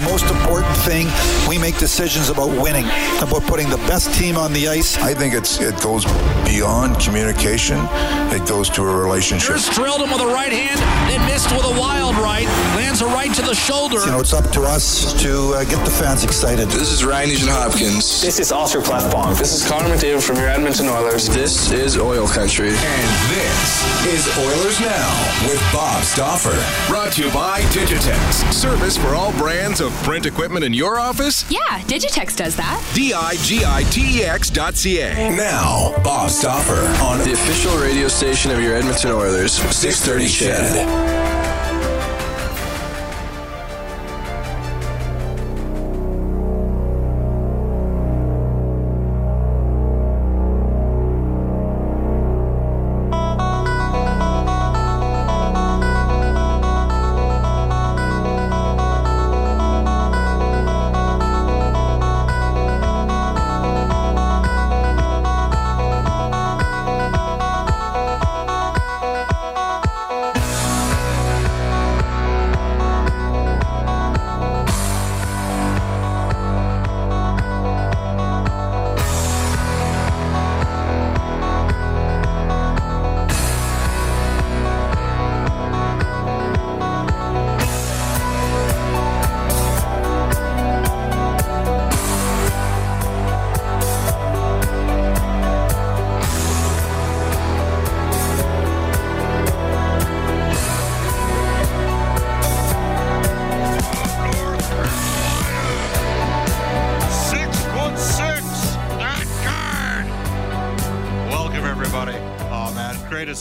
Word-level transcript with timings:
The 0.00 0.06
most 0.06 0.24
important 0.30 0.74
thing, 0.78 1.08
we 1.46 1.58
make 1.58 1.76
decisions 1.76 2.30
about 2.30 2.48
winning, 2.48 2.86
about 3.20 3.42
putting 3.42 3.68
the 3.68 3.76
best 3.84 4.14
team 4.14 4.38
on 4.38 4.50
the 4.54 4.66
ice. 4.66 4.96
I 4.96 5.12
think 5.12 5.34
it's 5.34 5.60
it 5.60 5.78
goes 5.82 6.06
beyond 6.46 6.98
communication. 6.98 7.76
It 8.32 8.48
goes 8.48 8.70
to 8.70 8.82
a 8.82 8.96
relationship. 8.96 9.50
Here's 9.50 9.68
drilled 9.68 10.00
him 10.00 10.10
with 10.10 10.22
a 10.22 10.26
right 10.26 10.52
hand, 10.52 10.80
then 11.10 11.20
missed 11.28 11.52
with 11.52 11.66
a 11.66 11.78
wild 11.78 12.16
right. 12.16 12.46
Lands 12.76 13.02
a 13.02 13.06
right 13.06 13.32
to 13.34 13.42
the 13.42 13.54
shoulder. 13.54 14.00
You 14.00 14.12
know, 14.12 14.20
it's 14.20 14.32
up 14.32 14.50
to 14.52 14.62
us 14.62 15.12
to 15.22 15.52
uh, 15.52 15.64
get 15.64 15.84
the 15.84 15.90
fans 15.90 16.24
excited. 16.24 16.68
This 16.68 16.92
is 16.92 17.04
Ryan 17.04 17.28
Nugent 17.28 17.50
Hopkins. 17.50 18.22
This 18.22 18.40
is 18.40 18.52
Oscar 18.52 18.80
Klefbom. 18.80 19.38
This 19.38 19.52
is 19.52 19.68
Connor 19.68 19.94
McDavid 19.94 20.26
from 20.26 20.36
your 20.36 20.48
Edmonton 20.48 20.88
Oilers. 20.88 21.28
This 21.28 21.70
is 21.72 21.98
Oil 21.98 22.26
Country. 22.26 22.70
And 22.70 23.08
this 23.28 23.79
is 24.06 24.26
Oilers 24.38 24.80
Now 24.80 25.46
with 25.46 25.60
Bob 25.72 26.02
Stauffer. 26.02 26.56
Brought 26.90 27.12
to 27.12 27.24
you 27.24 27.30
by 27.32 27.60
Digitex. 27.72 28.50
Service 28.52 28.96
for 28.96 29.14
all 29.14 29.30
brands 29.32 29.80
of 29.80 29.92
print 30.02 30.24
equipment 30.24 30.64
in 30.64 30.72
your 30.72 30.98
office? 30.98 31.44
Yeah, 31.50 31.58
Digitex 31.82 32.34
does 32.34 32.56
that. 32.56 32.82
D-I-G-I-T-E-X 32.94 34.50
dot 34.50 34.74
C-A. 34.74 35.36
Now, 35.36 35.94
Bob 36.02 36.30
Stauffer 36.30 36.80
on 37.04 37.18
the 37.18 37.32
official 37.32 37.76
radio 37.76 38.08
station 38.08 38.50
of 38.50 38.60
your 38.60 38.74
Edmonton 38.74 39.10
Oilers, 39.10 39.52
630 39.52 41.19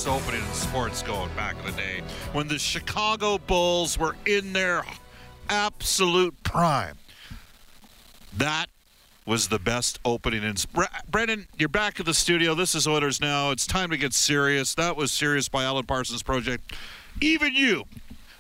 CHED. 0.04 2.60
Chicago 2.60 3.38
Bulls 3.38 3.98
were 3.98 4.16
in 4.26 4.54
their 4.54 4.84
absolute 5.50 6.42
prime. 6.44 6.98
That 8.36 8.68
was 9.26 9.50
the 9.50 9.60
best 9.60 10.00
opening. 10.06 10.44
And 10.44 10.66
Brendan, 11.10 11.48
you're 11.58 11.70
back 11.70 12.00
at 12.00 12.06
the 12.06 12.14
studio. 12.14 12.56
This 12.56 12.76
is 12.76 12.88
Oilers 12.88 13.20
now. 13.20 13.52
It's 13.52 13.68
time 13.68 13.90
to 13.90 13.98
get 13.98 14.14
serious. 14.14 14.74
That 14.76 14.96
was 14.96 15.12
serious 15.12 15.50
by 15.50 15.64
Alan 15.64 15.86
Parsons 15.86 16.24
Project. 16.24 16.74
Even 17.22 17.54
you, 17.54 17.84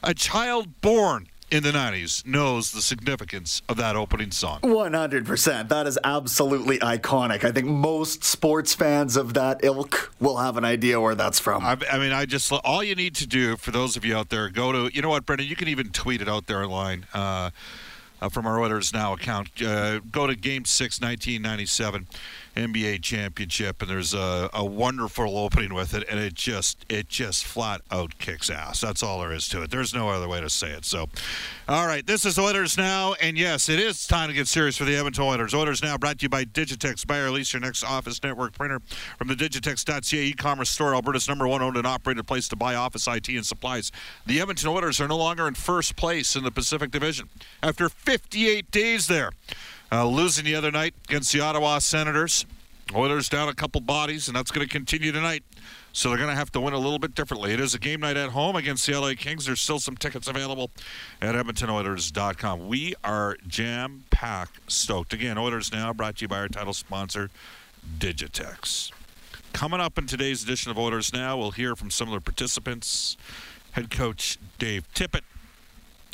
a 0.02 0.14
child 0.14 0.82
born 0.82 1.28
in 1.52 1.64
the 1.64 1.72
90s 1.72 2.26
knows 2.26 2.72
the 2.72 2.82
significance 2.82 3.62
of 3.68 3.78
that 3.78 3.96
opening 3.96 4.32
song. 4.32 4.60
100%. 4.62 5.70
That 5.70 5.88
is 5.88 5.98
absolutely 6.04 6.80
iconic. 6.80 7.44
I 7.44 7.52
think 7.52 7.68
most 7.68 8.24
sports 8.24 8.74
fans 8.74 9.16
of 9.16 9.34
that 9.34 9.64
ilk 9.64 10.14
will 10.20 10.38
have 10.38 10.58
an 10.58 10.66
idea 10.66 11.00
where 11.00 11.16
that's 11.16 11.40
from. 11.40 11.64
I, 11.64 11.78
I 11.92 11.98
mean, 11.98 12.12
I 12.12 12.26
just, 12.26 12.52
all 12.52 12.84
you 12.84 12.96
need 12.96 13.16
to 13.16 13.28
do 13.28 13.58
for 13.58 13.72
those 13.72 13.98
of 13.98 14.06
you 14.06 14.16
out 14.16 14.30
there, 14.30 14.50
go 14.50 14.72
to, 14.72 14.96
you 14.96 15.02
know 15.02 15.10
what, 15.10 15.26
Brendan, 15.26 15.48
you 15.48 15.56
can 15.56 15.68
even 15.68 15.90
tweet 15.90 16.22
it 16.22 16.30
out 16.30 16.48
there 16.48 16.64
online. 16.64 17.06
Uh, 17.14 17.50
uh, 18.22 18.30
from 18.30 18.46
our 18.46 18.60
Oilers 18.60 18.94
Now 18.94 19.14
account. 19.14 19.50
Uh, 19.62 20.00
go 20.00 20.28
to 20.28 20.36
Game 20.36 20.66
6, 20.66 21.02
1997. 21.02 22.08
NBA 22.56 23.02
championship, 23.02 23.82
and 23.82 23.90
there's 23.90 24.14
a, 24.14 24.50
a 24.54 24.66
wonderful 24.66 25.38
opening 25.38 25.74
with 25.74 25.94
it, 25.94 26.04
and 26.10 26.20
it 26.20 26.34
just 26.34 26.86
it 26.90 27.08
just 27.08 27.46
flat 27.46 27.82
out 27.92 28.18
kicks 28.18 28.50
ass. 28.50 28.82
That's 28.82 29.02
all 29.02 29.20
there 29.20 29.32
is 29.32 29.48
to 29.50 29.62
it. 29.62 29.72
There's 29.72 29.94
no 29.94 30.10
other 30.10 30.28
way 30.28 30.42
to 30.42 30.50
say 30.50 30.72
it. 30.72 30.86
So, 30.86 31.08
all 31.68 31.88
right, 31.88 32.06
this 32.06 32.26
is 32.26 32.38
Oilers 32.38 32.78
now, 32.78 33.14
and 33.22 33.38
yes, 33.38 33.70
it 33.70 33.80
is 33.80 34.06
time 34.06 34.30
to 34.30 34.34
get 34.34 34.48
serious 34.48 34.78
for 34.78 34.86
the 34.86 34.96
Edmonton 34.96 35.24
Oilers. 35.24 35.54
Oilers 35.54 35.82
now 35.82 35.98
brought 35.98 36.20
to 36.20 36.24
you 36.24 36.30
by 36.30 36.44
Digitex. 36.44 37.06
Buy 37.06 37.20
or 37.20 37.32
lease 37.32 37.54
your 37.54 37.62
next 37.62 37.84
office 37.84 38.22
network 38.24 38.54
printer 38.54 38.82
from 39.18 39.28
the 39.28 39.36
Digitex.ca 39.36 40.18
e-commerce 40.18 40.70
store, 40.70 40.94
Alberta's 40.94 41.28
number 41.28 41.48
one 41.48 41.62
owned 41.62 41.78
and 41.78 41.88
operated 41.88 42.28
place 42.28 42.48
to 42.50 42.56
buy 42.56 42.76
office 42.76 43.08
IT 43.08 43.30
and 43.30 43.46
supplies. 43.46 43.92
The 44.26 44.42
Edmonton 44.42 44.70
Oilers 44.70 45.00
are 45.00 45.08
no 45.08 45.18
longer 45.18 45.48
in 45.48 45.54
first 45.54 45.96
place 45.96 46.36
in 46.36 46.44
the 46.44 46.52
Pacific 46.52 46.92
Division 46.92 47.30
after 47.64 47.90
58 48.10 48.72
days 48.72 49.06
there. 49.06 49.30
Uh, 49.92 50.04
losing 50.08 50.44
the 50.44 50.56
other 50.56 50.72
night 50.72 50.96
against 51.08 51.32
the 51.32 51.42
Ottawa 51.42 51.78
Senators. 51.78 52.44
Oilers 52.96 53.30
down 53.30 53.50
a 53.50 53.54
couple 53.54 53.82
bodies, 53.82 54.28
and 54.28 54.36
that's 54.36 54.50
going 54.50 54.66
to 54.66 54.72
continue 54.72 55.12
tonight. 55.12 55.44
So 55.94 56.10
they're 56.10 56.18
going 56.18 56.32
to 56.32 56.36
have 56.36 56.52
to 56.54 56.60
win 56.60 56.74
a 56.74 56.80
little 56.80 56.98
bit 56.98 57.14
differently. 57.14 57.54
It 57.54 57.60
is 57.60 57.76
a 57.76 57.80
game 57.80 58.00
night 58.00 58.18
at 58.18 58.32
home 58.32 58.56
against 58.56 58.88
the 58.88 59.00
LA 59.00 59.12
Kings. 59.16 59.46
There's 59.46 59.62
still 59.62 59.78
some 59.78 59.96
tickets 59.96 60.28
available 60.28 60.72
at 61.22 61.36
EdmontonOilers.com. 61.36 62.68
We 62.68 62.96
are 63.04 63.38
jam 63.48 64.06
packed 64.10 64.72
stoked. 64.72 65.14
Again, 65.14 65.38
Oilers 65.38 65.72
Now 65.72 65.94
brought 65.94 66.16
to 66.16 66.24
you 66.24 66.28
by 66.28 66.40
our 66.40 66.48
title 66.48 66.74
sponsor, 66.74 67.30
Digitex. 68.00 68.92
Coming 69.54 69.82
up 69.82 70.00
in 70.00 70.08
today's 70.08 70.42
edition 70.42 70.72
of 70.72 70.80
Oilers 70.80 71.14
Now, 71.14 71.38
we'll 71.38 71.52
hear 71.52 71.76
from 71.76 71.92
some 71.92 72.08
of 72.08 72.16
the 72.16 72.22
participants. 72.22 73.18
Head 73.74 73.92
coach 73.92 74.40
Dave 74.58 74.92
Tippett, 74.96 75.22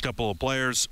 couple 0.02 0.30
of 0.30 0.38
players, 0.38 0.88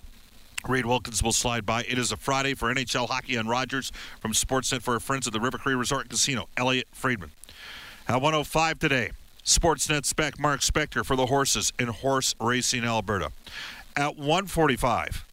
Reid 0.69 0.87
Wilkins 0.87 1.23
will 1.23 1.33
slide 1.33 1.67
by. 1.67 1.83
It 1.83 1.99
is 1.99 2.13
a 2.13 2.17
Friday 2.17 2.55
for 2.55 2.73
NHL 2.73 3.09
hockey 3.09 3.37
on 3.37 3.47
Rogers 3.47 3.93
from 4.21 4.33
Sportsnet 4.33 4.83
for 4.83 4.95
our 4.95 5.01
friends 5.01 5.27
at 5.27 5.33
the 5.33 5.41
River 5.41 5.59
Cree 5.59 5.75
Resort 5.75 6.09
Casino, 6.09 6.49
Elliotte 6.57 6.89
Friedman. 6.93 7.31
At 8.09 8.21
105 8.21 8.79
today, 8.79 9.11
Sportsnet 9.45 10.07
spec 10.07 10.39
Mark 10.39 10.61
Spector 10.61 11.05
for 11.05 11.17
the 11.17 11.27
horses 11.27 11.73
in 11.79 11.89
horse 11.89 12.35
racing 12.41 12.85
Alberta. 12.85 13.31
At 13.97 14.17
145, 14.17 15.25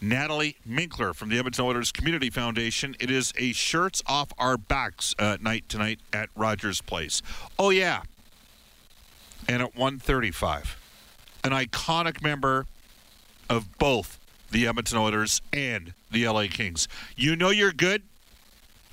Natalie 0.00 0.56
Minkler 0.68 1.14
from 1.14 1.28
the 1.28 1.38
Edmonton 1.38 1.64
Oilers 1.64 1.90
Community 1.90 2.30
Foundation. 2.30 2.96
It 3.00 3.10
is 3.10 3.32
a 3.38 3.52
shirts 3.52 4.02
off 4.06 4.32
our 4.38 4.56
backs 4.56 5.14
uh, 5.18 5.38
night 5.40 5.68
tonight 5.68 6.00
at 6.12 6.28
Rogers 6.36 6.80
Place. 6.80 7.22
Oh 7.58 7.70
yeah. 7.70 8.02
And 9.48 9.62
at 9.62 9.76
135, 9.76 10.78
an 11.44 11.52
iconic 11.52 12.22
member 12.22 12.66
of 13.48 13.78
both 13.78 14.18
the 14.56 14.66
Edmonton 14.66 14.96
Oilers 14.96 15.42
and 15.52 15.92
the 16.10 16.26
LA 16.26 16.46
Kings. 16.48 16.88
You 17.14 17.36
know 17.36 17.50
you're 17.50 17.72
good 17.72 18.00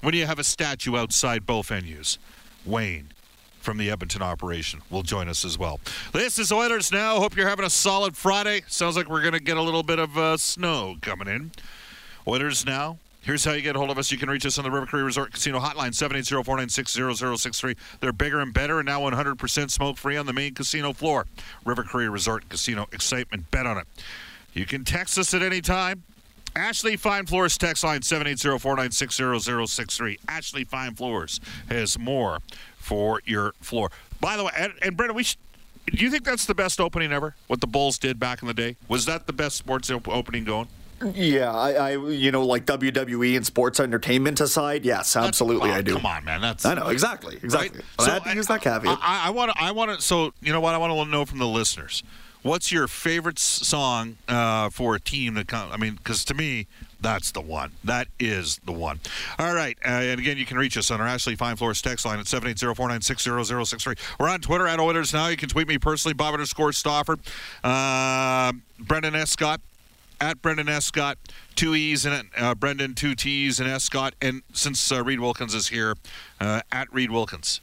when 0.02 0.14
you 0.14 0.26
have 0.26 0.38
a 0.38 0.44
statue 0.44 0.98
outside 0.98 1.46
both 1.46 1.70
venues. 1.70 2.18
Wayne 2.66 3.14
from 3.62 3.78
the 3.78 3.90
Edmonton 3.90 4.22
operation 4.22 4.82
will 4.90 5.04
join 5.04 5.30
us 5.30 5.46
as 5.46 5.58
well. 5.58 5.80
This 6.12 6.38
is 6.38 6.52
Oilers 6.52 6.92
Now. 6.92 7.16
Hope 7.16 7.38
you're 7.38 7.48
having 7.48 7.64
a 7.64 7.70
solid 7.70 8.18
Friday. 8.18 8.64
Sounds 8.68 8.98
like 8.98 9.08
we're 9.08 9.22
going 9.22 9.36
to 9.36 9.40
get 9.40 9.56
a 9.56 9.62
little 9.62 9.84
bit 9.84 10.00
of 10.00 10.18
uh, 10.18 10.36
snow 10.36 10.98
coming 11.02 11.30
in. 11.30 11.52
Oilers 12.28 12.66
Now. 12.66 12.98
Here's 13.22 13.46
how 13.46 13.54
you 13.54 13.62
get 13.62 13.78
a 13.78 13.80
hold 13.80 13.90
of 13.90 13.98
us. 13.98 14.12
You 14.12 14.18
can 14.18 14.30
reach 14.30 14.46
us 14.46 14.58
on 14.58 14.66
the 14.66 14.72
River 14.72 14.86
Cree 14.86 15.02
Resort 15.02 15.32
Casino 15.32 15.62
hotline, 15.62 15.92
780-496-0063. 15.92 17.78
They're 18.02 18.12
bigger 18.12 18.42
and 18.42 18.54
better 18.54 18.80
and 18.80 18.86
now 18.86 19.00
100% 19.00 19.72
smoke-free 19.72 20.18
on 20.18 20.26
the 20.26 20.34
main 20.34 20.56
casino 20.56 20.92
floor. 20.92 21.26
River 21.64 21.84
Cree 21.84 22.10
Resort 22.10 22.50
Casino. 22.50 22.90
Excitement. 22.92 23.50
Bet 23.50 23.66
on 23.66 23.78
it. 23.78 23.88
You 24.54 24.66
can 24.66 24.84
text 24.86 25.18
us 25.18 25.34
at 25.34 25.42
any 25.42 25.62
time. 25.62 26.04
Ashley 26.56 26.96
Fine 26.96 27.26
Floors 27.26 27.58
text 27.58 27.84
line 27.84 28.02
780-496-0063. 28.02 30.20
Ashley 30.28 30.64
Fine 30.64 30.96
Floors 30.96 31.40
has 31.70 31.98
more 31.98 32.40
for 32.78 33.22
your 33.26 33.54
floor. 33.62 33.90
By 34.22 34.38
the 34.38 34.44
way, 34.46 34.52
and, 34.58 34.74
and 34.82 34.96
Brendan, 34.96 35.16
we 35.16 35.24
should, 35.24 35.38
Do 35.88 36.04
you 36.04 36.12
think 36.12 36.24
that's 36.24 36.46
the 36.46 36.56
best 36.56 36.80
opening 36.80 37.12
ever? 37.12 37.36
What 37.48 37.62
the 37.62 37.68
Bulls 37.68 37.98
did 37.98 38.20
back 38.20 38.42
in 38.42 38.48
the 38.48 38.54
day 38.54 38.76
was 38.88 39.06
that 39.06 39.28
the 39.28 39.34
best 39.34 39.58
sports 39.58 39.90
op- 39.90 40.08
opening 40.08 40.44
going? 40.44 40.68
Yeah, 41.16 41.52
I, 41.52 41.72
I, 41.72 41.90
you 41.98 42.32
know, 42.32 42.46
like 42.46 42.66
WWE 42.66 43.36
and 43.36 43.46
sports 43.46 43.82
entertainment 43.82 44.40
aside, 44.40 44.86
yes, 44.86 45.18
absolutely, 45.18 45.70
Oh, 45.70 45.74
I 45.74 45.82
do. 45.82 45.96
Come 45.96 46.06
on, 46.06 46.24
man. 46.24 46.40
That's 46.40 46.66
I 46.66 46.76
know 46.76 46.88
exactly, 46.88 47.38
exactly. 47.44 47.80
Right? 47.80 47.86
But 47.98 48.10
I 48.10 48.14
had 48.14 48.24
to 48.24 48.34
use 48.36 48.48
that 48.48 48.62
caveat. 48.62 49.00
I, 49.02 49.28
I 49.28 49.30
want 49.32 49.52
to. 49.52 49.62
I 49.62 49.72
want 49.72 49.92
to. 49.92 50.02
So 50.02 50.34
you 50.42 50.54
know 50.54 50.62
what? 50.62 50.76
I 50.76 50.78
want 50.78 50.94
to 50.94 51.06
know 51.12 51.26
from 51.26 51.40
the 51.40 51.48
listeners. 51.48 52.04
What's 52.44 52.74
your 52.74 52.90
favorite 52.90 53.40
song 53.40 54.18
uh, 54.28 54.70
for 54.70 54.96
a 54.96 55.00
team 55.00 55.36
to 55.36 55.46
come? 55.46 55.72
I 55.72 55.78
mean, 55.78 55.96
because 55.96 56.26
to 56.26 56.34
me, 56.34 56.68
that's 57.00 57.32
the 57.32 57.40
one. 57.40 57.72
That 57.86 58.10
is 58.20 58.60
the 58.66 58.74
one. 58.74 59.00
All 59.40 59.54
right. 59.54 59.78
Uh, 59.86 59.90
and 59.90 60.20
again, 60.20 60.38
you 60.38 60.46
can 60.46 60.58
reach 60.58 60.78
us 60.78 60.92
on 60.92 61.00
our 61.00 61.08
Ashley 61.08 61.38
Fine 61.38 61.56
Floors 61.56 61.82
text 61.82 62.06
line 62.06 62.20
at 62.20 62.26
780-496-0063. 62.26 63.98
We're 64.20 64.28
on 64.28 64.42
Twitter 64.42 64.68
at 64.68 64.82
Oilers 64.82 65.14
Now. 65.14 65.28
You 65.28 65.38
can 65.38 65.48
tweet 65.48 65.70
me 65.70 65.78
personally, 65.78 66.14
Bob 66.14 66.34
underscore 66.34 66.74
Stauffer. 66.74 67.18
Uh, 67.64 68.52
Brendan. 68.78 69.26
Scott 69.26 69.62
at 70.20 70.42
Brendan. 70.42 70.82
Scott, 70.82 71.18
two 71.56 71.76
E's 71.76 72.06
it, 72.06 72.26
uh, 72.38 72.56
Brendan, 72.56 72.94
two 72.94 73.16
T's 73.16 73.62
and. 73.62 73.82
Scott. 73.82 74.16
And 74.22 74.42
since 74.52 74.92
uh, 74.92 75.02
Reid 75.02 75.22
Wilkins 75.22 75.56
is 75.56 75.70
here, 75.70 75.96
uh, 76.42 76.60
at 76.74 76.94
Reid 76.94 77.10
Wilkins. 77.10 77.62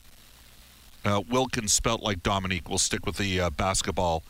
Uh, 1.04 1.22
Wilkins 1.30 1.72
spelt 1.72 2.02
like 2.02 2.22
Dominique. 2.22 2.68
We'll 2.68 2.78
stick 2.78 3.04
with 3.04 3.16
the 3.16 3.40
uh, 3.40 3.50
basketball 3.50 4.22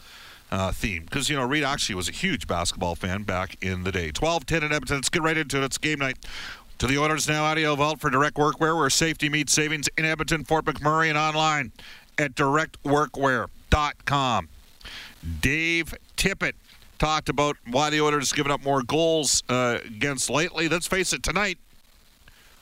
uh, 0.51 0.73
theme 0.73 1.05
because, 1.05 1.29
you 1.29 1.37
know, 1.37 1.45
Reed 1.45 1.65
actually 1.65 1.95
was 1.95 2.09
a 2.09 2.13
huge 2.13 2.47
basketball 2.47 2.95
fan 2.95 3.23
back 3.23 3.57
in 3.63 3.85
the 3.85 3.93
day. 3.93 4.11
12 4.11 4.47
10 4.47 4.63
in 4.63 4.73
Edmonton. 4.73 4.97
Let's 4.97 5.09
get 5.09 5.23
right 5.23 5.37
into 5.37 5.59
it. 5.59 5.65
It's 5.65 5.79
game 5.79 6.01
night. 6.01 6.19
To 6.79 6.87
the 6.87 6.97
Oilers 6.97 7.29
now, 7.29 7.45
Audio 7.45 7.77
Vault 7.77 8.01
for 8.01 8.09
direct 8.09 8.37
workwear, 8.37 8.75
where 8.75 8.89
safety 8.89 9.29
meets 9.29 9.53
savings 9.53 9.87
in 9.99 10.07
Edmonton, 10.07 10.45
Fort 10.45 10.65
McMurray, 10.65 11.11
and 11.11 11.19
online 11.19 11.73
at 12.17 12.35
directworkwear.com. 12.35 14.49
Dave 15.43 15.95
Tippett 16.17 16.55
talked 16.99 17.29
about 17.29 17.59
why 17.71 17.91
the 17.91 18.01
Oilers 18.01 18.33
given 18.33 18.51
up 18.51 18.63
more 18.63 18.83
goals 18.83 19.43
uh, 19.51 19.79
against 19.85 20.31
lately. 20.31 20.69
Let's 20.69 20.87
face 20.87 21.13
it, 21.13 21.23
tonight, 21.23 21.59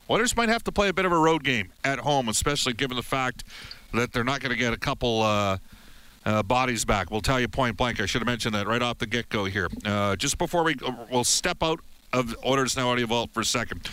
Oilers 0.09 0.35
might 0.35 0.49
have 0.49 0.63
to 0.65 0.71
play 0.71 0.89
a 0.89 0.93
bit 0.93 1.05
of 1.05 1.13
a 1.13 1.17
road 1.17 1.43
game 1.43 1.71
at 1.85 1.99
home, 1.99 2.27
especially 2.27 2.73
given 2.73 2.97
the 2.97 3.03
fact 3.03 3.45
that 3.93 4.11
they're 4.11 4.25
not 4.25 4.41
going 4.41 4.51
to 4.51 4.57
get 4.57 4.73
a 4.73 4.77
couple 4.77 5.21
uh, 5.21 5.57
uh, 6.29 6.43
bodies 6.43 6.85
back. 6.85 7.09
We'll 7.09 7.21
tell 7.21 7.39
you 7.39 7.47
point 7.47 7.75
blank. 7.75 7.99
I 7.99 8.05
should 8.05 8.21
have 8.21 8.27
mentioned 8.27 8.53
that 8.53 8.67
right 8.67 8.81
off 8.81 8.99
the 8.99 9.07
get 9.07 9.29
go 9.29 9.45
here. 9.45 9.67
Uh, 9.83 10.15
just 10.15 10.37
before 10.37 10.63
we 10.63 10.75
we'll 11.11 11.23
step 11.23 11.57
out 11.63 11.79
of 12.13 12.35
Oilers 12.45 12.77
Now 12.77 12.89
Audio 12.89 13.07
Vault 13.07 13.31
for 13.33 13.41
a 13.41 13.45
second. 13.45 13.89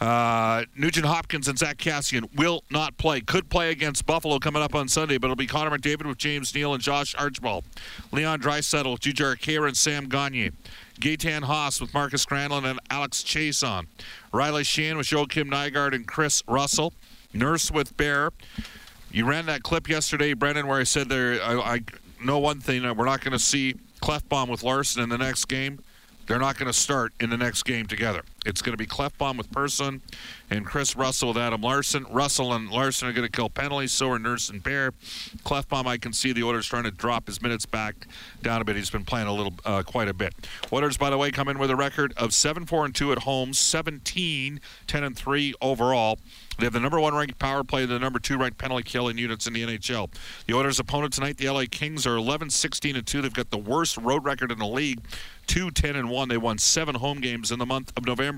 Uh, 0.00 0.64
Nugent 0.76 1.06
Hopkins 1.06 1.48
and 1.48 1.58
Zack 1.58 1.78
Kassian 1.78 2.32
will 2.36 2.62
not 2.70 2.96
play. 2.98 3.20
Could 3.20 3.48
play 3.48 3.70
against 3.70 4.06
Buffalo 4.06 4.38
coming 4.38 4.62
up 4.62 4.74
on 4.74 4.86
Sunday, 4.86 5.18
but 5.18 5.26
it'll 5.26 5.36
be 5.36 5.46
Connor 5.46 5.76
McDavid 5.76 6.06
with 6.06 6.18
James 6.18 6.54
Neal 6.54 6.72
and 6.72 6.82
Josh 6.82 7.16
Archibald. 7.16 7.64
Leon 8.12 8.40
Draisaitl, 8.40 8.98
Jujhar 9.00 9.36
Khaira, 9.36 9.66
and 9.66 9.76
Sam 9.76 10.08
Gagner. 10.08 10.52
Gaetan 11.00 11.44
Haas 11.44 11.80
with 11.80 11.94
Markus 11.94 12.26
Granlund 12.26 12.64
and 12.64 12.78
Alex 12.90 13.22
Chiasson. 13.22 13.86
Riley 14.32 14.62
Sheahan 14.62 14.96
with 14.96 15.06
Joakim 15.06 15.50
Nygard 15.50 15.94
and 15.94 16.06
Kris 16.06 16.42
Russell. 16.46 16.92
Nurse 17.32 17.70
with 17.70 17.96
Bear. 17.96 18.30
You 19.18 19.24
ran 19.24 19.46
that 19.46 19.64
clip 19.64 19.88
yesterday, 19.88 20.32
Brendan, 20.32 20.68
where 20.68 20.78
I 20.78 20.84
said 20.84 21.08
there. 21.08 21.42
I, 21.42 21.58
I 21.58 21.80
know 22.22 22.38
one 22.38 22.60
thing: 22.60 22.84
uh, 22.84 22.94
we're 22.94 23.04
not 23.04 23.20
going 23.20 23.32
to 23.32 23.38
see 23.40 23.74
Klefbom 24.00 24.48
with 24.48 24.62
Larsson 24.62 25.02
in 25.02 25.08
the 25.08 25.18
next 25.18 25.46
game. 25.46 25.80
They're 26.28 26.38
not 26.38 26.56
going 26.56 26.68
to 26.68 26.72
start 26.72 27.12
in 27.18 27.28
the 27.28 27.36
next 27.36 27.64
game 27.64 27.86
together. 27.86 28.22
It's 28.48 28.62
going 28.62 28.72
to 28.72 28.78
be 28.78 28.86
Klefbom 28.86 29.36
with 29.36 29.52
Persson 29.52 30.00
and 30.48 30.64
Kris 30.64 30.96
Russell 30.96 31.28
with 31.28 31.36
Adam 31.36 31.60
Larsson. 31.60 32.06
Russell 32.08 32.54
and 32.54 32.70
Larsson 32.70 33.06
are 33.06 33.12
going 33.12 33.26
to 33.26 33.30
kill 33.30 33.50
penalties. 33.50 33.92
So 33.92 34.10
are 34.10 34.18
Nurse 34.18 34.48
and 34.48 34.62
Bear. 34.62 34.92
Klefbom, 35.44 35.84
I 35.84 35.98
can 35.98 36.14
see 36.14 36.32
the 36.32 36.42
Oilers 36.44 36.66
trying 36.66 36.84
to 36.84 36.90
drop 36.90 37.26
his 37.26 37.42
minutes 37.42 37.66
back 37.66 38.06
down 38.40 38.62
a 38.62 38.64
bit. 38.64 38.76
He's 38.76 38.88
been 38.88 39.04
playing 39.04 39.26
a 39.26 39.34
little, 39.34 39.52
uh, 39.66 39.82
quite 39.82 40.08
a 40.08 40.14
bit. 40.14 40.32
Oilers, 40.72 40.96
by 40.96 41.10
the 41.10 41.18
way, 41.18 41.30
come 41.30 41.48
in 41.48 41.58
with 41.58 41.70
a 41.70 41.76
record 41.76 42.14
of 42.16 42.30
7-4 42.30 42.86
and 42.86 42.94
2 42.94 43.12
at 43.12 43.18
home, 43.18 43.52
17 43.52 44.60
10 44.86 45.04
and 45.04 45.14
3 45.14 45.54
overall. 45.60 46.18
They 46.58 46.66
have 46.66 46.72
the 46.72 46.80
number 46.80 46.98
one 46.98 47.14
ranked 47.14 47.38
power 47.38 47.62
play, 47.62 47.86
the 47.86 48.00
number 48.00 48.18
two 48.18 48.36
ranked 48.36 48.58
penalty 48.58 48.82
killing 48.82 49.16
units 49.16 49.46
in 49.46 49.52
the 49.52 49.62
NHL. 49.64 50.10
The 50.46 50.54
Oilers' 50.54 50.80
opponent 50.80 51.12
tonight, 51.12 51.36
the 51.36 51.48
LA 51.48 51.64
Kings, 51.70 52.04
are 52.04 52.16
11 52.16 52.50
16 52.50 52.96
and 52.96 53.06
2. 53.06 53.22
They've 53.22 53.32
got 53.32 53.50
the 53.50 53.58
worst 53.58 53.96
road 53.96 54.24
record 54.24 54.50
in 54.50 54.58
the 54.58 54.66
league, 54.66 55.00
2 55.46 55.70
10 55.70 55.94
and 55.94 56.10
1. 56.10 56.28
They 56.28 56.36
won 56.36 56.58
seven 56.58 56.96
home 56.96 57.20
games 57.20 57.52
in 57.52 57.60
the 57.60 57.66
month 57.66 57.92
of 57.96 58.04
November. 58.06 58.37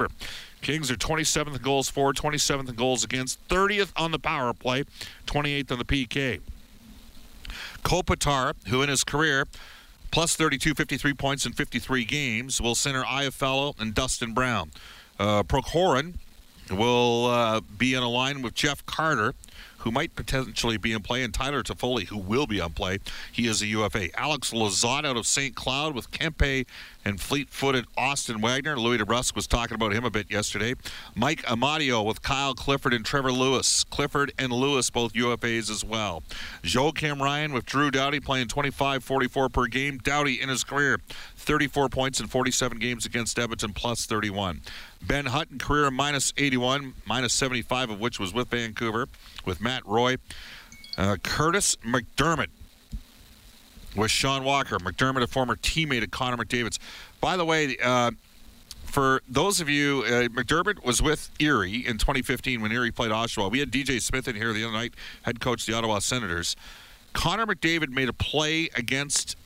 Kings 0.62 0.90
are 0.90 0.96
27th 0.96 1.56
in 1.56 1.62
goals 1.62 1.88
for, 1.88 2.12
27th 2.12 2.68
in 2.68 2.74
goals 2.74 3.02
against, 3.02 3.46
30th 3.48 3.92
on 3.96 4.10
the 4.10 4.18
power 4.18 4.52
play, 4.52 4.84
28th 5.26 5.72
on 5.72 5.78
the 5.78 5.84
PK. 5.84 6.40
Kopitar, 7.82 8.54
who 8.68 8.82
in 8.82 8.88
his 8.88 9.04
career 9.04 9.46
plus 10.10 10.34
32, 10.36 10.74
53 10.74 11.14
points 11.14 11.46
in 11.46 11.52
53 11.52 12.04
games, 12.04 12.60
will 12.60 12.74
center 12.74 13.02
Iafallo 13.02 13.78
and 13.80 13.94
Dustin 13.94 14.34
Brown. 14.34 14.70
Uh, 15.18 15.42
Prokhorkin 15.42 16.14
will 16.70 17.26
uh, 17.26 17.60
be 17.60 17.94
in 17.94 18.02
a 18.02 18.08
line 18.08 18.42
with 18.42 18.54
Jeff 18.54 18.84
Carter, 18.86 19.34
who 19.78 19.90
might 19.90 20.14
potentially 20.14 20.76
be 20.76 20.92
in 20.92 21.02
play, 21.02 21.22
and 21.22 21.32
Tyler 21.32 21.62
Toffoli, 21.62 22.06
who 22.06 22.18
will 22.18 22.46
be 22.46 22.60
on 22.60 22.72
play. 22.72 22.98
He 23.32 23.46
is 23.46 23.62
a 23.62 23.66
UFA. 23.66 24.08
Alex 24.18 24.52
Lizotte 24.52 25.06
out 25.06 25.16
of 25.16 25.26
St. 25.26 25.54
Cloud 25.54 25.94
with 25.94 26.10
Kempe 26.10 26.66
and 27.04 27.20
fleet-footed 27.20 27.86
Austin 27.96 28.40
Wagner. 28.40 28.78
Louis 28.78 28.98
DeBrusk 28.98 29.34
was 29.34 29.46
talking 29.46 29.74
about 29.74 29.92
him 29.92 30.04
a 30.04 30.10
bit 30.10 30.30
yesterday. 30.30 30.74
Mike 31.14 31.42
Amadio 31.42 32.04
with 32.04 32.22
Kyle 32.22 32.54
Clifford 32.54 32.92
and 32.92 33.04
Trevor 33.04 33.32
Lewis. 33.32 33.84
Clifford 33.84 34.32
and 34.38 34.52
Lewis 34.52 34.90
both 34.90 35.12
UFAs 35.14 35.70
as 35.70 35.84
well. 35.84 36.22
Joakim 36.62 37.20
Ryan 37.20 37.52
with 37.52 37.64
Drew 37.64 37.90
Doughty 37.90 38.20
playing 38.20 38.48
25-44 38.48 39.52
per 39.52 39.66
game. 39.66 39.98
Doughty 39.98 40.40
in 40.40 40.48
his 40.48 40.64
career 40.64 41.00
34 41.36 41.88
points 41.88 42.20
in 42.20 42.26
47 42.26 42.78
games 42.78 43.06
against 43.06 43.38
Edmonton, 43.38 43.72
plus 43.72 44.06
31. 44.06 44.60
Ben 45.02 45.26
Hutton, 45.26 45.58
career 45.58 45.90
minus 45.90 46.32
81, 46.36 46.94
minus 47.06 47.32
75 47.32 47.90
of 47.90 48.00
which 48.00 48.20
was 48.20 48.34
with 48.34 48.48
Vancouver, 48.48 49.08
with 49.44 49.60
Matt 49.60 49.86
Roy. 49.86 50.16
Uh, 50.98 51.16
Kurtis 51.22 51.76
MacDermid 51.78 52.48
with 53.96 54.10
Sean 54.10 54.44
Walker. 54.44 54.78
MacDermid, 54.78 55.22
a 55.22 55.26
former 55.26 55.56
teammate 55.56 56.02
of 56.02 56.10
Connor 56.10 56.36
McDavid's. 56.36 56.78
By 57.20 57.36
the 57.36 57.44
way, 57.44 57.76
uh, 57.82 58.12
for 58.84 59.22
those 59.28 59.60
of 59.60 59.68
you, 59.68 60.02
uh, 60.06 60.28
MacDermid 60.28 60.84
was 60.84 61.00
with 61.00 61.30
Erie 61.38 61.86
in 61.86 61.98
2015 61.98 62.60
when 62.60 62.72
Erie 62.72 62.90
played 62.90 63.10
Oshawa. 63.10 63.50
We 63.50 63.60
had 63.60 63.70
DJ 63.70 64.00
Smith 64.00 64.26
in 64.26 64.36
here 64.36 64.52
the 64.52 64.64
other 64.64 64.72
night, 64.72 64.94
head 65.22 65.40
coach 65.40 65.66
the 65.66 65.74
Ottawa 65.74 66.00
Senators. 66.00 66.56
Connor 67.12 67.46
McDavid 67.46 67.90
made 67.90 68.08
a 68.08 68.12
play 68.12 68.68
against 68.74 69.36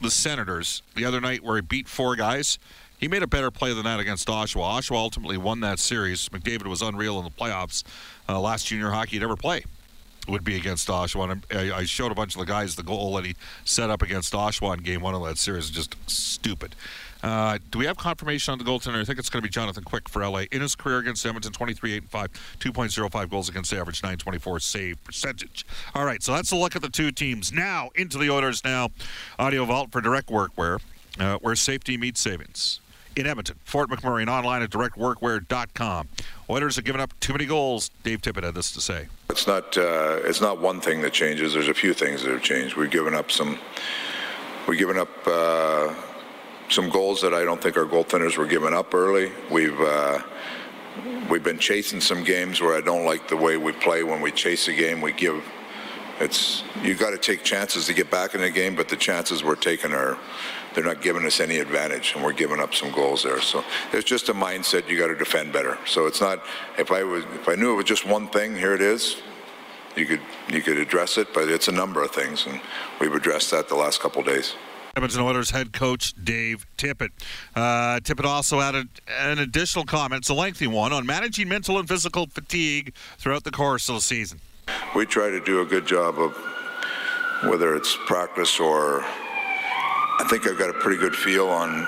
the 0.00 0.10
Senators 0.10 0.82
the 0.94 1.04
other 1.04 1.20
night 1.20 1.42
where 1.42 1.56
he 1.56 1.62
beat 1.62 1.88
four 1.88 2.16
guys. 2.16 2.58
He 2.98 3.08
made 3.08 3.22
a 3.22 3.26
better 3.26 3.50
play 3.50 3.72
than 3.74 3.84
that 3.84 4.00
against 4.00 4.28
Oshawa. 4.28 4.78
Oshawa 4.78 4.96
ultimately 4.96 5.36
won 5.36 5.60
that 5.60 5.78
series. 5.78 6.28
McDavid 6.30 6.66
was 6.66 6.80
unreal 6.80 7.18
in 7.18 7.24
the 7.24 7.30
playoffs. 7.30 7.82
Uh, 8.28 8.40
last 8.40 8.66
junior 8.66 8.90
hockey 8.90 9.12
he'd 9.12 9.22
ever 9.22 9.36
play 9.36 9.64
would 10.28 10.44
be 10.44 10.56
against 10.56 10.88
Oshawa. 10.88 11.42
I, 11.52 11.78
I 11.78 11.84
showed 11.84 12.12
a 12.12 12.14
bunch 12.14 12.34
of 12.34 12.40
the 12.40 12.46
guys 12.46 12.76
the 12.76 12.82
goal 12.82 13.14
that 13.16 13.24
he 13.24 13.36
set 13.64 13.90
up 13.90 14.02
against 14.02 14.32
Oshawa 14.32 14.76
in 14.78 14.82
game 14.82 15.00
one 15.00 15.14
of 15.14 15.24
that 15.24 15.38
series. 15.38 15.70
Just 15.70 15.96
stupid. 16.08 16.74
Uh, 17.24 17.58
do 17.70 17.78
we 17.78 17.86
have 17.86 17.96
confirmation 17.96 18.52
on 18.52 18.58
the 18.58 18.64
goaltender? 18.64 19.00
I 19.00 19.04
think 19.04 19.18
it's 19.18 19.30
going 19.30 19.42
to 19.42 19.48
be 19.48 19.50
Jonathan 19.50 19.82
Quick 19.82 20.10
for 20.10 20.28
LA. 20.28 20.40
In 20.52 20.60
his 20.60 20.74
career 20.74 20.98
against 20.98 21.24
Edmonton, 21.24 21.52
23 21.52 21.94
8 21.94 22.04
5, 22.10 22.56
2.05 22.60 23.30
goals 23.30 23.48
against 23.48 23.72
average, 23.72 24.02
924 24.02 24.60
save 24.60 25.02
percentage. 25.04 25.64
All 25.94 26.04
right, 26.04 26.22
so 26.22 26.32
that's 26.34 26.52
a 26.52 26.56
look 26.56 26.76
at 26.76 26.82
the 26.82 26.90
two 26.90 27.10
teams. 27.10 27.50
Now, 27.50 27.88
into 27.94 28.18
the 28.18 28.30
Oilers 28.30 28.62
now. 28.62 28.90
Audio 29.38 29.64
Vault 29.64 29.90
for 29.90 30.02
direct 30.02 30.28
workwear, 30.28 30.82
uh, 31.18 31.38
where 31.38 31.56
safety 31.56 31.96
meets 31.96 32.20
savings. 32.20 32.80
In 33.16 33.26
Edmonton, 33.26 33.56
Fort 33.64 33.88
McMurray, 33.90 34.22
and 34.22 34.30
online 34.30 34.62
at 34.62 34.70
directworkwear.com. 34.70 36.08
Oilers 36.50 36.76
have 36.76 36.84
given 36.84 37.00
up 37.00 37.12
too 37.20 37.32
many 37.32 37.46
goals. 37.46 37.90
Dave 38.02 38.20
Tippett 38.20 38.42
had 38.42 38.54
this 38.54 38.72
to 38.72 38.80
say. 38.80 39.06
It's 39.30 39.46
not. 39.46 39.76
Uh, 39.78 40.18
it's 40.24 40.40
not 40.40 40.60
one 40.60 40.80
thing 40.80 41.00
that 41.02 41.12
changes. 41.12 41.54
There's 41.54 41.68
a 41.68 41.74
few 41.74 41.94
things 41.94 42.22
that 42.22 42.32
have 42.32 42.42
changed. 42.42 42.76
We've 42.76 42.90
given 42.90 43.14
up 43.14 43.30
some. 43.30 43.58
We've 44.66 44.78
given 44.78 44.98
up 44.98 45.10
uh, 45.26 45.94
some 46.68 46.90
goals 46.90 47.22
that 47.22 47.32
I 47.32 47.44
don't 47.44 47.62
think 47.62 47.76
our 47.76 47.84
goaltenders 47.84 48.36
were 48.36 48.46
giving 48.46 48.74
up 48.74 48.92
early. 48.94 49.30
We've. 49.50 49.80
Uh, 49.80 50.20
we've 51.30 51.44
been 51.44 51.58
chasing 51.58 52.00
some 52.00 52.24
games 52.24 52.60
where 52.60 52.76
I 52.76 52.80
don't 52.80 53.04
like 53.04 53.28
the 53.28 53.36
way 53.36 53.56
we 53.56 53.72
play. 53.72 54.02
When 54.02 54.20
we 54.20 54.32
chase 54.32 54.66
a 54.68 54.72
game, 54.72 55.00
we 55.00 55.12
give. 55.12 55.44
It's 56.20 56.64
you 56.82 56.94
got 56.94 57.10
to 57.10 57.18
take 57.18 57.44
chances 57.44 57.86
to 57.86 57.94
get 57.94 58.10
back 58.10 58.34
in 58.34 58.40
the 58.40 58.50
game, 58.50 58.74
but 58.74 58.88
the 58.88 58.96
chances 58.96 59.42
we're 59.44 59.56
taking 59.56 59.92
are 59.92 60.18
they're 60.74 60.84
not 60.84 61.00
giving 61.00 61.24
us 61.24 61.40
any 61.40 61.58
advantage, 61.58 62.14
and 62.14 62.24
we're 62.24 62.32
giving 62.32 62.60
up 62.60 62.74
some 62.74 62.90
goals 62.90 63.22
there. 63.22 63.40
So 63.40 63.64
it's 63.92 64.04
just 64.04 64.28
a 64.28 64.34
mindset 64.34 64.88
you 64.88 64.98
got 64.98 65.08
to 65.08 65.16
defend 65.16 65.52
better. 65.52 65.78
So 65.86 66.06
it's 66.06 66.20
not 66.20 66.42
if 66.78 66.90
I 66.90 67.04
was 67.04 67.24
if 67.34 67.48
I 67.48 67.54
knew 67.54 67.72
it 67.72 67.76
was 67.76 67.84
just 67.86 68.06
one 68.06 68.28
thing, 68.28 68.56
here 68.56 68.74
it 68.74 68.80
is. 68.80 69.16
You 69.96 70.06
could 70.06 70.20
you 70.48 70.60
could 70.60 70.78
address 70.78 71.18
it, 71.18 71.32
but 71.32 71.48
it's 71.48 71.68
a 71.68 71.72
number 71.72 72.02
of 72.02 72.10
things, 72.10 72.46
and 72.46 72.60
we've 73.00 73.14
addressed 73.14 73.50
that 73.52 73.68
the 73.68 73.76
last 73.76 74.00
couple 74.00 74.20
of 74.20 74.26
days. 74.26 74.54
Edmonton 74.96 75.22
Oilers 75.22 75.50
head 75.50 75.72
coach 75.72 76.14
Dave 76.22 76.66
Tippett. 76.78 77.10
Uh, 77.56 77.98
Tippett 77.98 78.24
also 78.24 78.60
added 78.60 78.88
an 79.08 79.40
additional 79.40 79.84
comment, 79.84 80.20
it's 80.20 80.28
a 80.28 80.34
lengthy 80.34 80.68
one, 80.68 80.92
on 80.92 81.04
managing 81.04 81.48
mental 81.48 81.78
and 81.80 81.88
physical 81.88 82.26
fatigue 82.26 82.94
throughout 83.18 83.42
the 83.42 83.50
course 83.50 83.88
of 83.88 83.96
the 83.96 84.00
season. 84.00 84.40
We 84.94 85.04
try 85.04 85.30
to 85.30 85.40
do 85.40 85.62
a 85.62 85.64
good 85.64 85.84
job 85.84 86.20
of 86.20 86.36
whether 87.42 87.74
it's 87.74 87.96
practice 88.06 88.60
or 88.60 89.04
I 90.24 90.26
think 90.26 90.48
I've 90.48 90.56
got 90.56 90.70
a 90.70 90.72
pretty 90.72 90.96
good 90.96 91.14
feel 91.14 91.50
on 91.50 91.84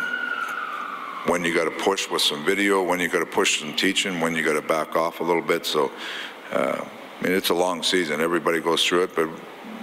when 1.27 1.43
you 1.43 1.55
got 1.55 1.65
to 1.65 1.71
push 1.71 2.11
with 2.11 2.21
some 2.21 2.45
video, 2.45 2.83
when 2.83 3.01
you 3.01 3.09
got 3.09 3.21
to 3.21 3.27
push 3.27 3.61
some 3.61 3.75
teaching, 3.75 4.21
when 4.21 4.37
you 4.37 4.45
got 4.45 4.53
to 4.53 4.61
back 4.61 4.95
off 4.95 5.21
a 5.21 5.25
little 5.25 5.41
bit. 5.41 5.65
So, 5.65 5.91
uh, 6.53 6.85
I 6.85 7.25
mean, 7.25 7.33
it's 7.33 7.49
a 7.49 7.55
long 7.55 7.83
season. 7.83 8.21
Everybody 8.21 8.61
goes 8.61 8.85
through 8.85 9.05
it, 9.05 9.17
but 9.17 9.31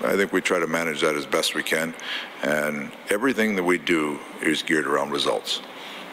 I 0.04 0.16
think 0.16 0.34
we 0.34 0.40
try 0.40 0.60
to 0.60 0.68
manage 0.68 1.02
that 1.02 1.16
as 1.16 1.26
best 1.26 1.56
we 1.56 1.64
can. 1.64 1.96
And 2.44 2.92
everything 3.10 3.56
that 3.56 3.64
we 3.64 3.80
do 3.80 4.20
is 4.40 4.62
geared 4.62 4.86
around 4.86 5.10
results, 5.10 5.64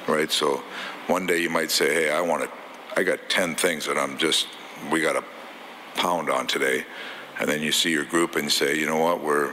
right? 0.09 0.33
So, 0.33 0.63
one 1.09 1.27
day 1.27 1.43
you 1.43 1.51
might 1.51 1.71
say, 1.71 1.93
"Hey, 1.93 2.11
I 2.11 2.23
want 2.23 2.45
to. 2.45 2.51
I 2.99 3.03
got 3.03 3.19
10 3.29 3.55
things 3.55 3.85
that 3.85 3.99
I'm 3.99 4.17
just 4.17 4.47
we 4.91 5.03
got 5.03 5.13
to 5.13 5.25
pound 5.95 6.31
on 6.31 6.47
today," 6.47 6.87
and 7.39 7.47
then 7.51 7.61
you 7.61 7.71
see 7.71 7.91
your 7.91 8.07
group 8.07 8.35
and 8.37 8.51
say, 8.51 8.79
"You 8.79 8.87
know 8.87 8.97
what? 8.97 9.23
We're 9.23 9.53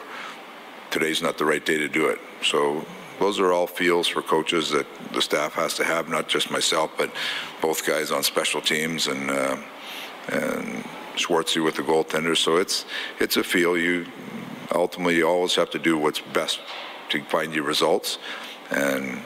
today's 0.92 1.22
not 1.22 1.38
the 1.38 1.46
right 1.46 1.66
day 1.66 1.78
to 1.78 1.88
do 1.88 2.08
it." 2.08 2.20
So 2.44 2.86
those 3.20 3.40
are 3.40 3.52
all 3.52 3.68
feels 3.68 4.08
for 4.08 4.22
coaches 4.22 4.70
that 4.72 4.86
the 5.14 5.22
staff 5.22 5.54
has 5.54 5.74
to 5.76 5.84
have, 5.84 6.10
not 6.10 6.28
just 6.28 6.52
myself, 6.52 6.92
but 6.98 7.10
both 7.62 7.86
guys 7.86 8.12
on 8.12 8.24
special 8.24 8.62
teams 8.62 9.08
and 9.08 9.32
uh, 9.32 9.58
and 10.30 10.84
Schwartzy 11.16 11.64
with 11.64 11.76
the 11.76 11.84
goaltender. 11.84 12.38
So 12.38 12.58
it's 12.58 12.86
it's 13.20 13.38
a 13.38 13.44
feel. 13.44 13.78
You 13.78 14.06
ultimately 14.74 15.16
you 15.18 15.28
always 15.28 15.56
have 15.56 15.70
to 15.72 15.80
do 15.80 15.98
what's 15.98 16.20
best 16.20 16.60
to 17.10 17.24
find 17.24 17.54
your 17.54 17.64
results, 17.64 18.20
and 18.70 19.20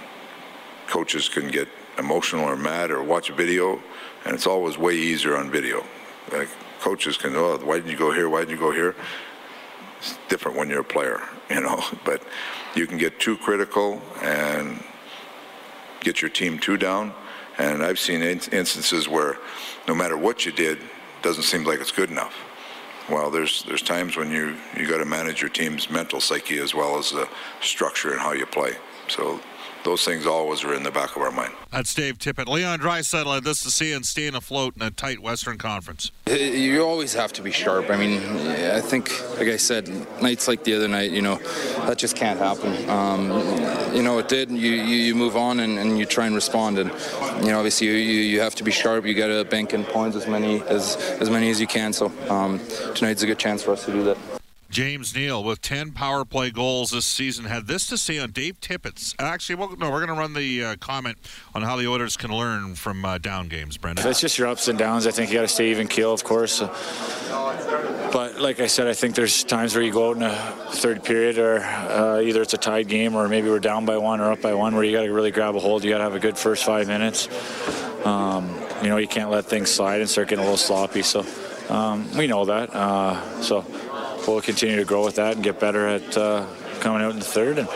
coaches 0.88 1.27
can 1.30 1.48
get 1.50 1.68
emotional 1.98 2.46
or 2.46 2.56
mad 2.56 2.91
or 2.91 3.03
watch 3.03 3.30
a 3.30 3.34
video, 3.34 3.82
and 4.25 4.34
it's 4.34 4.48
always 4.48 4.77
way 4.77 4.96
easier 4.96 5.36
on 5.38 5.50
video. 5.51 5.84
Like 6.32 6.50
coaches 6.80 7.18
can, 7.18 7.36
oh, 7.36 7.58
why 7.58 7.75
didn't 7.75 7.91
you 7.91 7.98
go 7.98 8.12
here? 8.12 8.30
Why 8.30 8.39
didn't 8.39 8.51
you 8.51 8.60
go 8.60 8.72
here? 8.72 8.96
It's 10.00 10.18
different 10.30 10.58
when 10.58 10.70
you're 10.70 10.82
a 10.82 10.84
player, 10.84 11.22
you 11.55 11.62
know. 11.62 11.84
But 12.03 12.24
you 12.75 12.88
can 12.88 12.98
get 12.98 13.20
too 13.20 13.38
critical 13.38 14.01
and 14.22 14.84
get 16.00 16.22
your 16.22 16.29
team 16.29 16.60
too 16.60 16.77
down. 16.77 17.13
And 17.58 17.84
I've 17.84 18.00
seen 18.00 18.22
in- 18.22 18.39
instances 18.51 19.08
where 19.08 19.38
no 19.88 19.93
matter 19.93 20.17
what 20.17 20.46
you 20.46 20.51
did, 20.51 20.79
doesn't 21.22 21.43
seem 21.43 21.63
like 21.63 21.79
it's 21.79 21.91
good 21.91 22.10
enough. 22.10 22.36
Well, 23.10 23.29
there's 23.29 23.63
there's 23.63 23.81
times 23.81 24.15
when 24.15 24.31
you 24.31 24.55
you 24.77 24.88
got 24.88 24.98
to 24.98 25.05
manage 25.05 25.41
your 25.41 25.50
team's 25.50 25.89
mental 25.89 26.22
psyche 26.22 26.60
as 26.60 26.74
well 26.74 26.98
as 26.98 27.12
the 27.12 27.27
structure 27.62 28.12
and 28.12 28.20
how 28.20 28.31
you 28.31 28.46
play. 28.46 28.74
So 29.08 29.39
those 29.84 30.04
things 30.04 30.26
always 30.26 30.64
are 30.64 30.74
in 30.74 30.84
the 30.84 30.92
back 30.92 31.16
of 31.16 31.22
our 31.22 31.32
mind. 31.32 31.54
That's 31.72 31.94
Dave 31.94 32.18
Tippett. 32.18 32.48
Leon 32.48 32.80
Draisaitl 32.80 33.34
had 33.34 33.44
this 33.44 33.64
to 33.64 33.72
see 33.72 33.94
and 33.94 34.06
staying 34.06 34.36
afloat 34.36 34.76
in 34.76 34.82
a 34.82 34.92
tight 34.92 35.20
Western 35.20 35.58
Conference. 35.58 36.12
You 36.28 36.84
always 36.84 37.14
have 37.14 37.34
to 37.34 37.42
be 37.42 37.52
sharp. 37.52 37.90
I 37.90 37.98
mean, 37.98 38.20
I 38.50 38.82
think, 38.82 39.10
like 39.38 39.48
I 39.48 39.58
said, 39.58 39.90
nights 40.22 40.48
like 40.48 40.64
the 40.64 40.74
other 40.76 40.88
night, 40.88 41.12
you 41.12 41.22
know, 41.22 41.38
that 41.86 41.98
just 41.98 42.16
can't 42.16 42.40
happen. 42.40 42.90
Um, 42.90 43.30
you 43.96 44.04
know, 44.04 44.20
it 44.20 44.28
did. 44.28 44.52
You, 44.52 44.72
you, 44.72 44.96
you 44.96 45.16
move 45.16 45.36
on 45.36 45.60
and, 45.60 45.78
and, 45.78 45.98
you 45.98 46.06
try 46.06 46.26
and 46.26 46.36
respond. 46.36 46.78
And, 46.78 46.92
you 47.44 47.52
know, 47.52 47.58
obviously 47.58 47.88
you, 47.88 47.94
you 47.94 48.42
have 48.42 48.56
to 48.56 48.64
be 48.64 48.72
sharp. 48.72 49.06
You 49.06 49.14
got 49.14 49.28
to 49.28 49.44
bank 49.46 49.74
in 49.74 49.84
points 49.84 50.16
as 50.16 50.28
many 50.28 50.62
as, 50.64 50.96
as 51.20 51.30
many 51.30 51.50
as 51.50 51.60
you 51.60 51.68
can. 51.68 51.94
So 51.94 52.12
um, 52.30 52.60
tonight's 52.96 53.24
a 53.24 53.26
good 53.26 53.40
chance 53.40 53.64
for 53.64 53.72
us 53.72 53.86
to 53.86 53.92
do 53.92 54.04
that. 54.04 54.18
James 54.72 55.13
Neal 55.13 55.44
with 55.44 55.62
10 55.62 55.92
power 55.92 56.24
play 56.24 56.50
goals 56.50 56.92
this 56.92 57.06
season 57.06 57.44
had 57.44 57.68
this 57.68 57.88
to 57.88 57.98
say 57.98 58.18
on 58.20 58.32
Dave 58.32 58.62
Tippett's. 58.62 59.13
Actually, 59.20 59.56
well, 59.56 59.75
no, 59.78 59.92
we're 59.92 60.06
going 60.06 60.16
to 60.16 60.20
run 60.20 60.34
the 60.34 60.63
uh, 60.63 60.75
comment 60.78 61.18
on 61.54 61.62
how 61.62 61.75
the 61.75 61.88
Oilers 61.88 62.16
can 62.16 62.32
learn 62.32 62.75
from 62.75 63.04
uh, 63.04 63.18
down 63.18 63.50
games, 63.50 63.75
Brendan. 63.75 64.08
It's 64.08 64.22
just 64.22 64.38
your 64.38 64.48
ups 64.48 64.70
and 64.70 64.80
downs. 64.80 65.06
I 65.08 65.12
think 65.12 65.30
you 65.30 65.36
got 65.36 65.42
to 65.42 65.50
stay 65.50 65.72
even 65.72 65.90
keel, 65.90 66.13
of 66.13 66.24
course. 66.24 66.62
But 66.62 68.40
like 68.40 68.62
I 68.62 68.68
said, 68.68 68.88
I 68.88 68.94
think 68.94 69.16
there's 69.16 69.44
times 69.44 69.75
where 69.75 69.84
you 69.84 69.92
go 69.92 70.12
out 70.12 70.16
in 70.16 70.24
a 70.24 70.36
third 70.72 71.04
period, 71.04 71.38
or 71.38 71.60
uh, 71.60 72.22
either 72.22 72.42
it's 72.42 72.54
a 72.54 72.58
tied 72.58 72.88
game, 72.88 73.13
or 73.13 73.28
maybe 73.28 73.50
we're 73.50 73.60
down 73.60 73.86
by 73.86 73.98
one 73.98 74.22
or 74.22 74.32
up 74.32 74.42
by 74.42 74.54
one, 74.54 74.74
where 74.74 74.86
you 74.86 74.96
got 74.96 75.04
to 75.04 75.12
really 75.12 75.32
grab 75.32 75.56
a 75.56 75.60
hold. 75.60 75.84
You 75.84 75.90
got 75.90 75.98
to 75.98 76.06
have 76.06 76.16
a 76.16 76.20
good 76.20 76.38
first 76.38 76.63
five 76.63 76.88
minutes. 76.88 77.28
Um, 78.06 78.50
you 78.82 78.88
know, 78.88 78.98
you 78.98 79.08
can't 79.08 79.30
let 79.30 79.46
things 79.46 79.70
slide 79.70 80.00
and 80.00 80.10
start 80.10 80.30
getting 80.30 80.44
a 80.44 80.48
little 80.48 80.58
sloppy. 80.58 81.01
So 81.01 81.25
um, 81.70 82.10
we 82.18 82.28
know 82.28 82.46
that. 82.46 82.74
Uh, 82.74 83.42
so 83.42 83.66
we'll 84.28 84.42
continue 84.42 84.75
to 84.78 84.86
grow 84.86 85.04
with 85.04 85.16
that 85.16 85.36
and 85.36 85.44
get 85.44 85.60
better 85.60 85.88
at 85.88 86.18
uh, 86.18 86.46
coming 86.80 87.01
out 87.01 87.12
in 87.12 87.20
the 87.20 87.25
third. 87.25 87.60
And, 87.60 87.68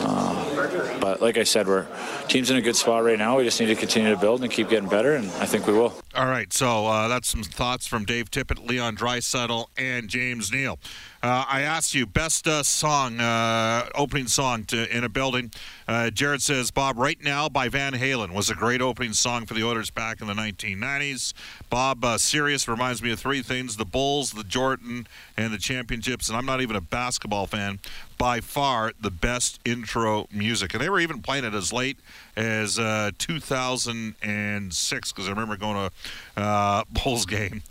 um, 0.00 1.00
but 1.00 1.20
like 1.20 1.36
I 1.36 1.44
said, 1.44 1.66
we're 1.66 1.86
team's 2.30 2.50
in 2.50 2.56
a 2.56 2.62
good 2.62 2.76
spot 2.76 3.02
right 3.02 3.18
now. 3.18 3.36
We 3.38 3.44
just 3.44 3.58
need 3.58 3.66
to 3.66 3.74
continue 3.74 4.14
to 4.14 4.16
build 4.16 4.42
and 4.42 4.50
keep 4.50 4.68
getting 4.68 4.88
better, 4.88 5.16
and 5.16 5.26
I 5.32 5.46
think 5.46 5.66
we 5.66 5.72
will. 5.72 5.92
All 6.14 6.26
right, 6.26 6.52
so 6.52 6.86
uh, 6.86 7.08
that's 7.08 7.28
some 7.28 7.42
thoughts 7.42 7.86
from 7.86 8.04
Dave 8.04 8.30
Tippett, 8.30 8.66
Leon 8.66 8.96
Draisaitl, 8.96 9.66
and 9.76 10.08
James 10.08 10.52
Neal. 10.52 10.78
Uh, 11.22 11.44
I 11.48 11.62
asked 11.62 11.92
you 11.92 12.06
best 12.06 12.46
uh, 12.46 12.62
song, 12.62 13.20
uh, 13.20 13.88
opening 13.94 14.28
song 14.28 14.64
to 14.66 14.96
in 14.96 15.02
a 15.04 15.08
building. 15.08 15.50
Uh, 15.90 16.08
Jared 16.08 16.40
says 16.40 16.70
Bob, 16.70 16.96
"Right 16.96 17.20
Now" 17.20 17.48
by 17.48 17.68
Van 17.68 17.94
Halen 17.94 18.32
was 18.32 18.48
a 18.48 18.54
great 18.54 18.80
opening 18.80 19.12
song 19.12 19.44
for 19.44 19.54
the 19.54 19.64
Oilers 19.64 19.90
back 19.90 20.20
in 20.20 20.28
the 20.28 20.34
1990s. 20.34 21.34
Bob, 21.68 22.04
uh, 22.04 22.16
"Serious" 22.16 22.68
reminds 22.68 23.02
me 23.02 23.10
of 23.10 23.18
three 23.18 23.42
things: 23.42 23.74
the 23.74 23.84
Bulls, 23.84 24.30
the 24.30 24.44
Jordan, 24.44 25.08
and 25.36 25.52
the 25.52 25.58
championships. 25.58 26.28
And 26.28 26.38
I'm 26.38 26.46
not 26.46 26.60
even 26.60 26.76
a 26.76 26.80
basketball 26.80 27.48
fan. 27.48 27.80
By 28.18 28.40
far, 28.40 28.92
the 29.00 29.10
best 29.10 29.58
intro 29.64 30.28
music, 30.30 30.74
and 30.74 30.80
they 30.80 30.90
were 30.90 31.00
even 31.00 31.22
playing 31.22 31.44
it 31.44 31.54
as 31.54 31.72
late 31.72 31.98
as 32.36 32.78
uh, 32.78 33.10
2006 33.18 35.12
because 35.12 35.26
I 35.26 35.30
remember 35.30 35.56
going 35.56 35.90
to 36.36 36.40
uh, 36.40 36.84
Bulls 36.90 37.26
game, 37.26 37.62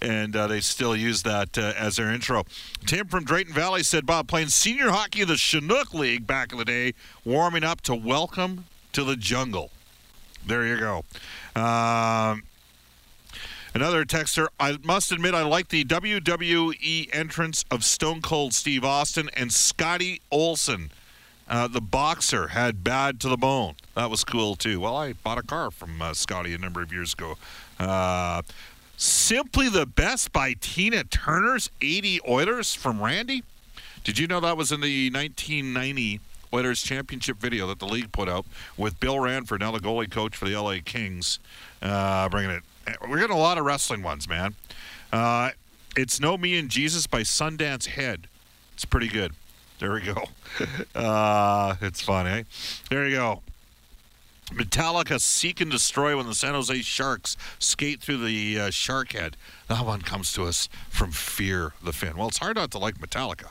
and 0.00 0.34
uh, 0.34 0.46
they 0.46 0.60
still 0.60 0.96
use 0.96 1.22
that 1.24 1.58
uh, 1.58 1.72
as 1.76 1.96
their 1.96 2.10
intro. 2.12 2.44
Tim 2.86 3.08
from 3.08 3.24
Drayton 3.24 3.52
Valley 3.52 3.82
said, 3.82 4.06
Bob, 4.06 4.28
playing 4.28 4.48
senior 4.48 4.90
hockey 4.90 5.22
in 5.22 5.28
the 5.28 5.36
Chinook 5.36 5.92
League 5.92 6.26
back 6.26 6.52
in 6.52 6.58
the 6.58 6.64
day, 6.64 6.94
warming 7.28 7.62
up 7.62 7.82
to 7.82 7.94
Welcome 7.94 8.64
to 8.90 9.04
the 9.04 9.14
Jungle. 9.14 9.70
There 10.46 10.66
you 10.66 10.78
go. 10.78 11.04
Um, 11.54 12.44
Another 13.74 14.06
texter, 14.06 14.48
I 14.58 14.78
must 14.82 15.12
admit 15.12 15.34
I 15.34 15.42
like 15.42 15.68
the 15.68 15.84
WWE 15.84 17.10
entrance 17.12 17.66
of 17.70 17.84
Stone 17.84 18.22
Cold 18.22 18.54
Steve 18.54 18.82
Austin 18.82 19.28
and 19.36 19.52
Scotty 19.52 20.22
Olson. 20.30 20.90
Uh, 21.46 21.68
the 21.68 21.82
boxer 21.82 22.48
had 22.48 22.82
bad 22.82 23.20
to 23.20 23.28
the 23.28 23.36
bone. 23.36 23.74
That 23.94 24.08
was 24.08 24.24
cool 24.24 24.56
too. 24.56 24.80
Well, 24.80 24.96
I 24.96 25.12
bought 25.12 25.36
a 25.36 25.42
car 25.42 25.70
from 25.70 26.00
uh, 26.00 26.14
Scotty 26.14 26.54
a 26.54 26.58
number 26.58 26.80
of 26.80 26.94
years 26.94 27.12
ago. 27.12 27.36
Uh, 27.78 28.40
Simply 28.96 29.68
the 29.68 29.84
Best 29.84 30.32
by 30.32 30.54
Tina 30.54 31.04
Turner's 31.04 31.70
80 31.82 32.20
Oilers 32.26 32.74
from 32.74 33.02
Randy. 33.02 33.44
Did 34.02 34.18
you 34.18 34.26
know 34.26 34.40
that 34.40 34.56
was 34.56 34.72
in 34.72 34.80
the 34.80 35.10
1990 35.10 36.20
Oilers 36.52 36.82
championship 36.82 37.38
video 37.38 37.66
that 37.68 37.78
the 37.78 37.86
league 37.86 38.12
put 38.12 38.28
out 38.28 38.46
with 38.76 38.98
Bill 39.00 39.18
Ranford, 39.18 39.60
now 39.60 39.70
the 39.70 39.78
goalie 39.78 40.10
coach 40.10 40.36
for 40.36 40.48
the 40.48 40.56
LA 40.56 40.76
Kings, 40.84 41.38
uh, 41.82 42.28
bringing 42.28 42.50
it. 42.50 42.62
We're 43.06 43.18
getting 43.18 43.36
a 43.36 43.40
lot 43.40 43.58
of 43.58 43.64
wrestling 43.64 44.02
ones, 44.02 44.28
man. 44.28 44.54
Uh, 45.12 45.50
it's 45.96 46.20
No 46.20 46.38
Me 46.38 46.58
and 46.58 46.68
Jesus 46.68 47.06
by 47.06 47.20
Sundance 47.20 47.86
Head. 47.86 48.28
It's 48.74 48.84
pretty 48.84 49.08
good. 49.08 49.32
There 49.78 49.92
we 49.92 50.02
go. 50.02 50.24
Uh, 50.94 51.76
it's 51.80 52.00
funny. 52.00 52.30
Eh? 52.30 52.42
There 52.90 53.06
you 53.06 53.16
go. 53.16 53.42
Metallica 54.52 55.20
seek 55.20 55.60
and 55.60 55.70
destroy 55.70 56.16
when 56.16 56.26
the 56.26 56.34
San 56.34 56.54
Jose 56.54 56.80
Sharks 56.80 57.36
skate 57.58 58.00
through 58.00 58.24
the 58.24 58.58
uh, 58.58 58.70
shark 58.70 59.12
head. 59.12 59.36
That 59.68 59.84
one 59.84 60.00
comes 60.00 60.32
to 60.32 60.44
us 60.44 60.68
from 60.88 61.12
Fear 61.12 61.74
the 61.82 61.92
Fin. 61.92 62.16
Well, 62.16 62.28
it's 62.28 62.38
hard 62.38 62.56
not 62.56 62.70
to 62.72 62.78
like 62.78 62.98
Metallica. 62.98 63.50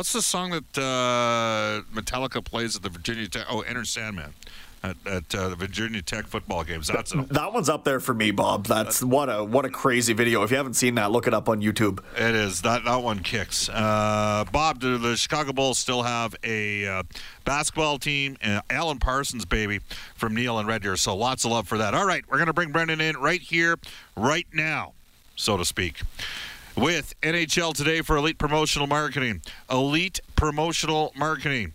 What's 0.00 0.14
the 0.14 0.22
song 0.22 0.48
that 0.52 0.78
uh, 0.78 1.82
Metallica 1.94 2.42
plays 2.42 2.74
at 2.74 2.82
the 2.82 2.88
Virginia 2.88 3.28
Tech? 3.28 3.44
Oh, 3.50 3.60
Enter 3.60 3.84
Sandman 3.84 4.32
at, 4.82 4.96
at 5.04 5.34
uh, 5.34 5.50
the 5.50 5.56
Virginia 5.56 6.00
Tech 6.00 6.26
football 6.26 6.64
games. 6.64 6.88
That's 6.88 7.12
a, 7.12 7.18
that 7.32 7.52
one's 7.52 7.68
up 7.68 7.84
there 7.84 8.00
for 8.00 8.14
me, 8.14 8.30
Bob. 8.30 8.64
That's 8.64 9.02
what 9.02 9.28
a 9.28 9.44
what 9.44 9.66
a 9.66 9.68
crazy 9.68 10.14
video. 10.14 10.42
If 10.42 10.52
you 10.52 10.56
haven't 10.56 10.72
seen 10.72 10.94
that, 10.94 11.10
look 11.10 11.26
it 11.26 11.34
up 11.34 11.50
on 11.50 11.60
YouTube. 11.60 12.02
It 12.16 12.34
is 12.34 12.62
that 12.62 12.86
that 12.86 13.02
one 13.02 13.18
kicks. 13.18 13.68
Uh, 13.68 14.46
Bob, 14.50 14.80
do 14.80 14.96
the 14.96 15.18
Chicago 15.18 15.52
Bulls 15.52 15.76
still 15.76 16.02
have 16.02 16.34
a 16.44 16.86
uh, 16.86 17.02
basketball 17.44 17.98
team? 17.98 18.38
Uh, 18.42 18.62
Alan 18.70 19.00
Parsons, 19.00 19.44
baby, 19.44 19.80
from 20.14 20.34
Neil 20.34 20.58
and 20.58 20.66
Red 20.66 20.80
Deer. 20.80 20.96
So 20.96 21.14
lots 21.14 21.44
of 21.44 21.50
love 21.50 21.68
for 21.68 21.76
that. 21.76 21.92
All 21.92 22.06
right, 22.06 22.24
we're 22.26 22.38
gonna 22.38 22.54
bring 22.54 22.72
Brendan 22.72 23.02
in 23.02 23.18
right 23.18 23.42
here, 23.42 23.76
right 24.16 24.46
now, 24.50 24.94
so 25.36 25.58
to 25.58 25.64
speak 25.66 26.00
with 26.76 27.14
NHL 27.22 27.74
Today 27.74 28.00
for 28.00 28.16
Elite 28.16 28.38
Promotional 28.38 28.86
Marketing. 28.86 29.42
Elite 29.70 30.20
Promotional 30.36 31.12
Marketing. 31.16 31.74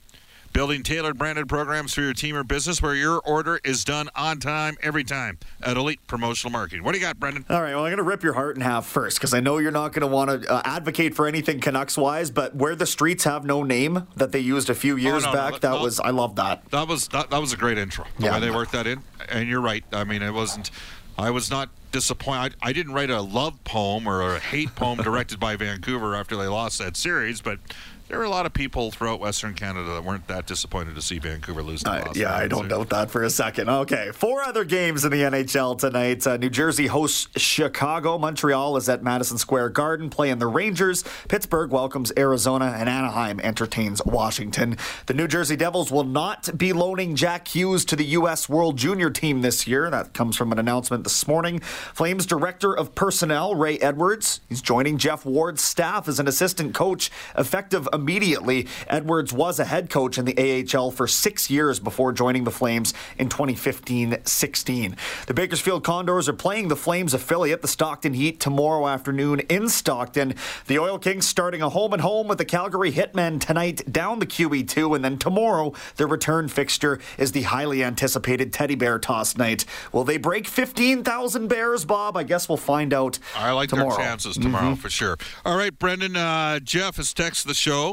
Building 0.53 0.83
tailored 0.83 1.17
branded 1.17 1.49
programs 1.49 1.93
for 1.93 1.99
your 1.99 2.13
team 2.13 2.33
or 2.33 2.41
business 2.45 2.81
where 2.81 2.95
your 2.95 3.19
order 3.19 3.59
is 3.65 3.83
done 3.83 4.07
on 4.15 4.39
time 4.39 4.77
every 4.81 5.03
time 5.03 5.37
at 5.61 5.75
Elite 5.75 5.99
Promotional 6.07 6.49
Marketing. 6.49 6.81
What 6.81 6.93
do 6.93 6.97
you 6.97 7.03
got, 7.03 7.19
Brendan? 7.19 7.43
All 7.49 7.61
right, 7.61 7.75
well, 7.75 7.83
I'm 7.83 7.89
going 7.89 7.97
to 7.97 8.03
rip 8.03 8.23
your 8.23 8.31
heart 8.31 8.55
in 8.55 8.61
half 8.61 8.85
first 8.85 9.17
because 9.17 9.33
I 9.33 9.41
know 9.41 9.57
you're 9.57 9.71
not 9.71 9.91
going 9.91 9.99
to 9.99 10.07
want 10.07 10.43
to 10.43 10.49
uh, 10.49 10.61
advocate 10.63 11.13
for 11.13 11.27
anything 11.27 11.59
Canucks 11.59 11.97
wise, 11.97 12.31
but 12.31 12.55
where 12.55 12.73
the 12.73 12.85
streets 12.85 13.25
have 13.25 13.43
no 13.43 13.63
name 13.63 14.07
that 14.15 14.31
they 14.31 14.39
used 14.39 14.69
a 14.69 14.75
few 14.75 14.95
years 14.95 15.23
oh, 15.25 15.27
no, 15.27 15.33
back, 15.33 15.51
no, 15.51 15.59
that 15.59 15.71
no, 15.71 15.81
was, 15.81 15.99
I 15.99 16.11
love 16.11 16.37
that. 16.37 16.63
That 16.71 16.87
was, 16.87 17.09
that, 17.09 17.29
that 17.31 17.41
was 17.41 17.51
a 17.51 17.57
great 17.57 17.77
intro. 17.77 18.05
The 18.17 18.23
Yeah. 18.27 18.35
way 18.35 18.39
they 18.39 18.51
worked 18.51 18.71
that 18.71 18.87
in. 18.87 19.01
And 19.27 19.49
you're 19.49 19.59
right. 19.59 19.83
I 19.91 20.05
mean, 20.05 20.21
it 20.21 20.31
wasn't, 20.33 20.71
I 21.17 21.31
was 21.31 21.51
not 21.51 21.67
disappointed. 21.95 22.57
I, 22.61 22.69
I 22.69 22.73
didn't 22.73 22.91
write 22.91 23.09
a 23.09 23.21
love 23.21 23.63
poem 23.63 24.05
or 24.05 24.35
a 24.35 24.39
hate 24.39 24.75
poem 24.75 24.99
directed 25.01 25.39
by 25.39 25.55
Vancouver 25.55 26.13
after 26.13 26.35
they 26.35 26.47
lost 26.47 26.77
that 26.79 26.97
series, 26.97 27.39
but 27.39 27.59
there 28.07 28.19
were 28.19 28.25
a 28.25 28.29
lot 28.29 28.45
of 28.45 28.53
people 28.53 28.91
throughout 28.91 29.19
Western 29.19 29.55
Canada 29.55 29.93
that 29.93 30.03
weren't 30.03 30.27
that 30.27 30.45
disappointed 30.45 30.93
to 30.93 31.01
see 31.01 31.17
Vancouver 31.17 31.63
lose. 31.63 31.81
To 31.83 31.91
Uh, 31.91 32.13
yeah, 32.15 32.35
I 32.35 32.47
don't 32.47 32.67
doubt 32.67 32.89
that 32.89 33.09
for 33.09 33.23
a 33.23 33.29
second. 33.31 33.67
Okay, 33.67 34.11
four 34.13 34.43
other 34.43 34.63
games 34.63 35.03
in 35.03 35.11
the 35.11 35.23
NHL 35.23 35.77
tonight. 35.77 36.25
Uh, 36.27 36.37
New 36.37 36.51
Jersey 36.51 36.85
hosts 36.85 37.27
Chicago. 37.41 38.19
Montreal 38.19 38.77
is 38.77 38.87
at 38.89 39.01
Madison 39.01 39.39
Square 39.39 39.69
Garden 39.69 40.11
playing 40.11 40.37
the 40.37 40.45
Rangers. 40.45 41.03
Pittsburgh 41.27 41.71
welcomes 41.71 42.11
Arizona, 42.15 42.75
and 42.77 42.87
Anaheim 42.87 43.39
entertains 43.39 44.03
Washington. 44.05 44.77
The 45.07 45.15
New 45.15 45.27
Jersey 45.27 45.55
Devils 45.55 45.91
will 45.91 46.03
not 46.03 46.55
be 46.55 46.73
loaning 46.73 47.15
Jack 47.15 47.47
Hughes 47.47 47.85
to 47.85 47.95
the 47.95 48.05
U.S. 48.05 48.47
World 48.47 48.77
Junior 48.77 49.09
team 49.09 49.41
this 49.41 49.65
year. 49.65 49.89
That 49.89 50.13
comes 50.13 50.37
from 50.37 50.51
an 50.51 50.59
announcement 50.59 51.03
this 51.05 51.27
morning. 51.27 51.59
Flames 51.59 52.27
Director 52.27 52.71
of 52.75 52.93
Personnel, 52.93 53.55
Ray 53.55 53.79
Edwards, 53.79 54.41
he's 54.47 54.61
joining 54.61 54.99
Geoff 54.99 55.25
Ward's 55.25 55.63
staff 55.63 56.07
as 56.07 56.19
an 56.19 56.27
assistant 56.27 56.75
coach 56.75 57.09
effective 57.35 57.87
immediately. 57.95 58.67
Edwards 58.87 59.33
was 59.33 59.59
a 59.59 59.65
head 59.65 59.89
coach 59.89 60.17
in 60.19 60.25
the 60.25 60.37
AHL 60.77 60.91
for 60.91 61.07
six 61.07 61.49
years 61.49 61.79
before 61.79 62.11
joining 62.13 62.43
the 62.43 62.51
Flames 62.51 62.93
in 63.17 63.29
2015 63.29 64.17
16. 64.23 64.95
The 65.27 65.33
Bakersfield 65.33 65.83
Condors 65.83 66.29
are 66.29 66.33
playing 66.33 66.67
the 66.67 66.75
Flames 66.75 67.13
affiliate, 67.13 67.61
the 67.61 67.67
Stockton 67.67 68.13
Heat, 68.13 68.39
tomorrow 68.39 68.87
afternoon 68.87 69.39
in 69.41 69.69
Stockton. 69.69 70.35
The 70.67 70.77
Oil 70.77 70.99
Kings 70.99 71.27
starting 71.27 71.61
a 71.61 71.69
home 71.69 71.93
and 71.93 72.01
home 72.01 72.27
with 72.27 72.37
the 72.37 72.45
Calgary 72.45 72.91
Hitmen 72.91 73.39
tonight 73.39 73.91
down 73.91 74.19
the 74.19 74.25
QE2, 74.25 74.95
and 74.95 75.03
then 75.03 75.17
tomorrow 75.17 75.73
their 75.95 76.07
return 76.07 76.47
fixture 76.47 76.99
is 77.17 77.31
the 77.31 77.43
highly 77.43 77.83
anticipated 77.83 78.51
Teddy 78.53 78.75
Bear 78.75 78.99
Toss 78.99 79.37
night. 79.37 79.65
Will 79.91 80.03
they 80.03 80.17
break 80.17 80.47
15,000 80.47 81.47
bears, 81.47 81.85
Bob? 81.85 82.17
I 82.17 82.23
guess 82.23 82.49
we'll 82.49 82.57
find 82.57 82.93
out. 82.93 83.17
I 83.35 83.51
like 83.51 83.69
tomorrow. 83.69 83.95
their 83.95 84.05
chances 84.05 84.35
tomorrow 84.35 84.71
Mhm. 84.73 84.77
for 84.77 84.89
sure. 84.89 85.17
All 85.45 85.55
right, 85.57 85.77
Brendan. 85.77 86.15
Uh, 86.17 86.59
Jeff 86.59 86.97
has 86.97 87.13
texted 87.13 87.45
the 87.45 87.53
show 87.53 87.84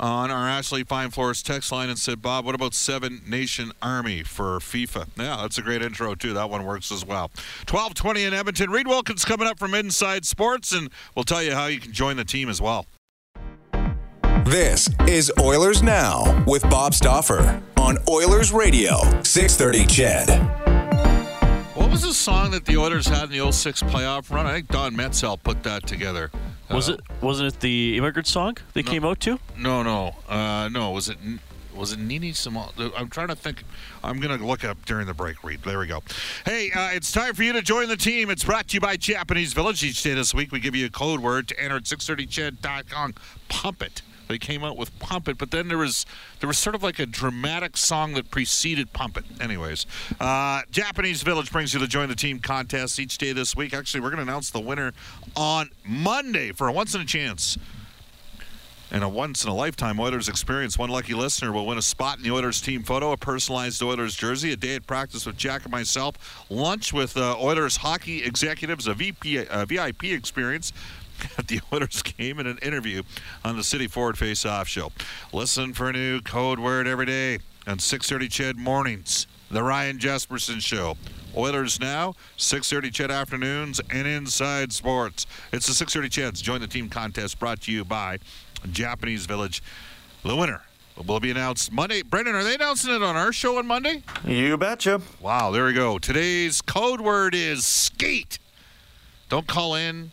on 0.00 0.30
our 0.30 0.48
Ashley 0.48 0.84
Fine 0.84 1.10
Floors 1.10 1.42
text 1.42 1.72
line 1.72 1.88
and 1.88 1.98
said, 1.98 2.22
Bob, 2.22 2.44
what 2.44 2.54
about 2.54 2.74
Seven 2.74 3.20
Nation 3.26 3.72
Army 3.82 4.22
for 4.22 4.58
FIFA? 4.58 5.08
Yeah, 5.16 5.38
that's 5.42 5.58
a 5.58 5.62
great 5.62 5.82
intro, 5.82 6.14
too. 6.14 6.32
That 6.34 6.50
one 6.50 6.64
works 6.64 6.92
as 6.92 7.04
well. 7.04 7.30
1220 7.68 8.24
in 8.24 8.34
Edmonton. 8.34 8.70
Reid 8.70 8.86
Wilkins 8.86 9.24
coming 9.24 9.48
up 9.48 9.58
from 9.58 9.74
Inside 9.74 10.24
Sports, 10.24 10.72
and 10.72 10.90
we'll 11.14 11.24
tell 11.24 11.42
you 11.42 11.52
how 11.52 11.66
you 11.66 11.80
can 11.80 11.92
join 11.92 12.16
the 12.16 12.24
team 12.24 12.48
as 12.48 12.60
well. 12.60 12.86
This 14.44 14.88
is 15.06 15.32
Oilers 15.38 15.82
Now 15.82 16.44
with 16.46 16.62
Bob 16.70 16.94
Stauffer 16.94 17.60
on 17.76 17.98
Oilers 18.08 18.52
Radio, 18.52 18.96
630 19.22 19.84
Ched. 19.84 21.76
What 21.76 21.90
was 21.90 22.02
the 22.02 22.14
song 22.14 22.52
that 22.52 22.64
the 22.64 22.76
Oilers 22.76 23.06
had 23.06 23.24
in 23.24 23.38
the 23.38 23.52
06 23.52 23.82
playoff 23.84 24.30
run? 24.30 24.46
I 24.46 24.54
think 24.54 24.68
Don 24.68 24.94
Metzel 24.94 25.42
put 25.42 25.62
that 25.64 25.86
together. 25.86 26.30
Was 26.70 26.88
it 26.88 27.00
wasn't 27.20 27.54
it 27.54 27.60
the 27.60 27.96
immigrant 27.96 28.26
song 28.26 28.56
they 28.74 28.82
came 28.82 29.04
out 29.04 29.20
to? 29.20 29.38
No, 29.56 29.82
no, 29.82 30.14
uh, 30.28 30.68
no. 30.70 30.90
Was 30.90 31.08
it 31.08 31.16
was 31.74 31.92
it 31.92 31.98
Nina 31.98 32.34
Simone? 32.34 32.70
I'm 32.96 33.08
trying 33.08 33.28
to 33.28 33.36
think. 33.36 33.62
I'm 34.02 34.20
gonna 34.20 34.36
look 34.36 34.64
up 34.64 34.84
during 34.84 35.06
the 35.06 35.14
break. 35.14 35.42
Read. 35.42 35.62
There 35.62 35.78
we 35.78 35.86
go. 35.86 36.02
Hey, 36.44 36.70
uh, 36.72 36.90
it's 36.92 37.10
time 37.12 37.34
for 37.34 37.42
you 37.42 37.52
to 37.54 37.62
join 37.62 37.88
the 37.88 37.96
team. 37.96 38.30
It's 38.30 38.44
brought 38.44 38.68
to 38.68 38.74
you 38.74 38.80
by 38.80 38.96
Japanese 38.96 39.52
Village. 39.52 39.82
Each 39.82 40.02
day 40.02 40.14
this 40.14 40.34
week, 40.34 40.52
we 40.52 40.60
give 40.60 40.74
you 40.74 40.86
a 40.86 40.90
code 40.90 41.20
word 41.20 41.48
to 41.48 41.60
enter 41.60 41.76
at 41.76 41.84
630ched.com. 41.84 43.14
Pump 43.48 43.82
it. 43.82 44.02
They 44.28 44.38
came 44.38 44.64
out 44.64 44.76
with 44.76 44.96
"Pump 44.98 45.28
It," 45.28 45.38
but 45.38 45.50
then 45.50 45.68
there 45.68 45.78
was 45.78 46.06
there 46.40 46.46
was 46.46 46.58
sort 46.58 46.74
of 46.74 46.82
like 46.82 46.98
a 46.98 47.06
dramatic 47.06 47.76
song 47.76 48.14
that 48.14 48.30
preceded 48.30 48.92
"Pump 48.92 49.16
It." 49.16 49.24
Anyways, 49.40 49.86
uh, 50.20 50.62
Japanese 50.70 51.22
Village 51.22 51.50
brings 51.50 51.74
you 51.74 51.80
the 51.80 51.86
Join 51.86 52.08
the 52.08 52.14
Team 52.14 52.38
contest 52.38 53.00
each 53.00 53.18
day 53.18 53.32
this 53.32 53.56
week. 53.56 53.74
Actually, 53.74 54.00
we're 54.00 54.10
going 54.10 54.24
to 54.24 54.30
announce 54.30 54.50
the 54.50 54.60
winner 54.60 54.92
on 55.34 55.70
Monday 55.84 56.52
for 56.52 56.68
a 56.68 56.72
once 56.72 56.94
in 56.94 57.00
a 57.00 57.06
chance 57.06 57.58
and 58.90 59.04
a 59.04 59.08
once 59.08 59.44
in 59.44 59.50
a 59.50 59.54
lifetime 59.54 60.00
Oilers 60.00 60.28
experience. 60.28 60.78
One 60.78 60.90
lucky 60.90 61.14
listener 61.14 61.52
will 61.52 61.66
win 61.66 61.78
a 61.78 61.82
spot 61.82 62.18
in 62.18 62.24
the 62.24 62.30
Oilers 62.30 62.60
team 62.60 62.82
photo, 62.82 63.12
a 63.12 63.16
personalized 63.16 63.82
Oilers 63.82 64.14
jersey, 64.14 64.52
a 64.52 64.56
day 64.56 64.76
at 64.76 64.86
practice 64.86 65.26
with 65.26 65.36
Jack 65.36 65.64
and 65.64 65.72
myself, 65.72 66.46
lunch 66.48 66.92
with 66.92 67.16
uh, 67.16 67.36
Oilers 67.38 67.78
hockey 67.78 68.24
executives, 68.24 68.86
a 68.86 68.94
VP, 68.94 69.46
uh, 69.46 69.64
VIP 69.66 70.04
experience 70.04 70.72
at 71.38 71.48
the 71.48 71.60
Oilers 71.72 72.02
game, 72.02 72.38
and 72.38 72.48
an 72.48 72.58
interview 72.58 73.02
on 73.44 73.56
the 73.56 73.64
City 73.64 73.86
Forward 73.86 74.18
Face 74.18 74.44
Off 74.44 74.68
show. 74.68 74.92
Listen 75.32 75.72
for 75.72 75.88
a 75.88 75.92
new 75.92 76.20
code 76.20 76.58
word 76.58 76.86
every 76.86 77.06
day 77.06 77.38
on 77.66 77.78
6:30 77.78 78.28
Ched 78.28 78.56
mornings. 78.56 79.26
The 79.50 79.62
Ryan 79.62 79.98
Jesperson 79.98 80.60
Show. 80.60 80.96
Oilers 81.36 81.80
now, 81.80 82.14
6:30 82.36 82.90
Ched 82.90 83.10
afternoons, 83.10 83.80
and 83.90 84.06
Inside 84.06 84.72
Sports. 84.72 85.26
It's 85.52 85.66
the 85.66 85.72
6:30 85.72 86.08
Cheds 86.08 86.42
Join 86.42 86.60
the 86.60 86.66
Team 86.66 86.88
contest 86.88 87.38
brought 87.38 87.60
to 87.62 87.72
you 87.72 87.84
by 87.84 88.18
Japanese 88.70 89.26
Village. 89.26 89.62
The 90.24 90.36
winner 90.36 90.62
will 91.06 91.20
be 91.20 91.30
announced 91.30 91.72
Monday. 91.72 92.02
Brendan, 92.02 92.34
are 92.34 92.44
they 92.44 92.54
announcing 92.54 92.94
it 92.94 93.02
on 93.02 93.16
our 93.16 93.32
show 93.32 93.58
on 93.58 93.66
Monday? 93.66 94.02
You 94.26 94.56
betcha. 94.56 95.00
Wow, 95.20 95.50
there 95.50 95.64
we 95.64 95.72
go. 95.72 95.98
Today's 95.98 96.60
code 96.60 97.00
word 97.00 97.34
is 97.34 97.64
skate. 97.66 98.38
Don't 99.28 99.46
call 99.46 99.74
in. 99.74 100.10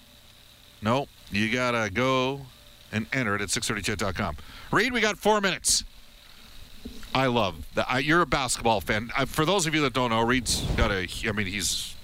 No, 0.85 1.07
you 1.31 1.51
gotta 1.51 1.89
go 1.89 2.45
and 2.91 3.07
enter 3.11 3.33
it 3.35 3.41
at 3.41 3.49
630ched.com. 3.49 4.37
Reed, 4.71 4.93
we 4.93 5.01
got 5.01 5.17
four 5.17 5.41
minutes. 5.41 5.83
I 7.13 7.25
love 7.25 7.65
that. 7.73 8.05
You're 8.05 8.21
a 8.21 8.27
basketball 8.27 8.81
fan. 8.81 9.09
I, 9.17 9.25
for 9.25 9.45
those 9.45 9.65
of 9.65 9.73
you 9.73 9.81
that 9.81 9.93
don't 9.93 10.11
know, 10.11 10.21
Reed's 10.21 10.61
got 10.75 10.91
a. 10.91 11.07
I 11.27 11.31
mean, 11.31 11.47
he's 11.47 11.94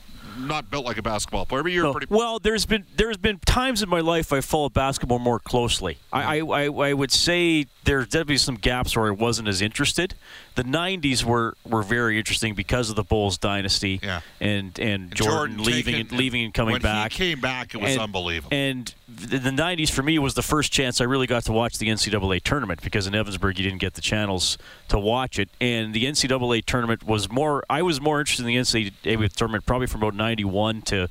not 0.47 0.69
built 0.69 0.85
like 0.85 0.97
a 0.97 1.01
basketball 1.01 1.45
player, 1.45 1.63
but 1.63 1.71
you're 1.71 1.83
No. 1.83 1.91
pretty. 1.93 2.07
Well, 2.09 2.39
there's 2.39 2.65
been 2.65 2.85
there's 2.95 3.17
been 3.17 3.39
times 3.39 3.81
in 3.81 3.89
my 3.89 3.99
life 4.01 4.31
I 4.33 4.41
followed 4.41 4.73
basketball 4.73 5.19
more 5.19 5.39
closely. 5.39 5.97
I, 6.11 6.37
I, 6.37 6.39
mm-hmm. 6.39 6.81
I, 6.81 6.89
I 6.89 6.93
would 6.93 7.11
say 7.11 7.65
there's 7.83 8.07
definitely 8.07 8.37
some 8.37 8.55
gaps 8.55 8.95
where 8.95 9.07
I 9.07 9.11
wasn't 9.11 9.47
as 9.47 9.61
interested. 9.61 10.13
The 10.55 10.63
'90s 10.63 11.23
were, 11.23 11.55
were 11.65 11.81
very 11.83 12.17
interesting 12.17 12.53
because 12.55 12.89
of 12.89 12.95
the 12.95 13.03
Bulls 13.03 13.37
dynasty 13.37 13.99
Yeah. 14.03 14.21
and 14.39 14.77
and 14.79 15.03
And 15.03 15.15
Jordan, 15.15 15.57
leaving 15.63 15.93
taking- 15.95 15.99
and 16.01 16.11
leaving 16.11 16.43
and 16.45 16.53
coming 16.53 16.73
when 16.73 16.81
back. 16.81 17.11
He 17.13 17.17
came 17.31 17.39
back, 17.41 17.73
it 17.73 17.77
was 17.81 17.91
And- 17.93 18.01
unbelievable. 18.01 18.49
And 18.55 18.93
the, 19.07 19.37
the 19.39 19.49
90s 19.49 19.89
for 19.89 20.03
me 20.03 20.17
was 20.19 20.33
the 20.35 20.41
first 20.41 20.71
chance 20.71 21.01
I 21.01 21.03
really 21.05 21.27
got 21.27 21.43
to 21.45 21.51
watch 21.51 21.77
the 21.77 21.87
NCAA 21.89 22.41
tournament 22.43 22.81
because 22.81 23.07
in 23.07 23.13
Evansburg 23.13 23.57
you 23.57 23.63
didn't 23.63 23.79
get 23.79 23.93
the 23.95 24.01
channels 24.01 24.57
to 24.89 24.97
watch 24.99 25.37
it. 25.39 25.49
And 25.59 25.93
the 25.93 26.05
NCAA 26.05 26.63
tournament 26.65 27.03
was 27.03 27.29
more, 27.29 27.63
I 27.69 27.81
was 27.81 27.99
more 27.99 28.19
interested 28.19 28.43
in 28.45 28.47
the 28.47 28.55
NCAA 28.57 29.33
tournament 29.33 29.65
probably 29.65 29.87
from 29.87 30.01
about 30.03 30.15
91 30.35 30.81
to 30.83 31.09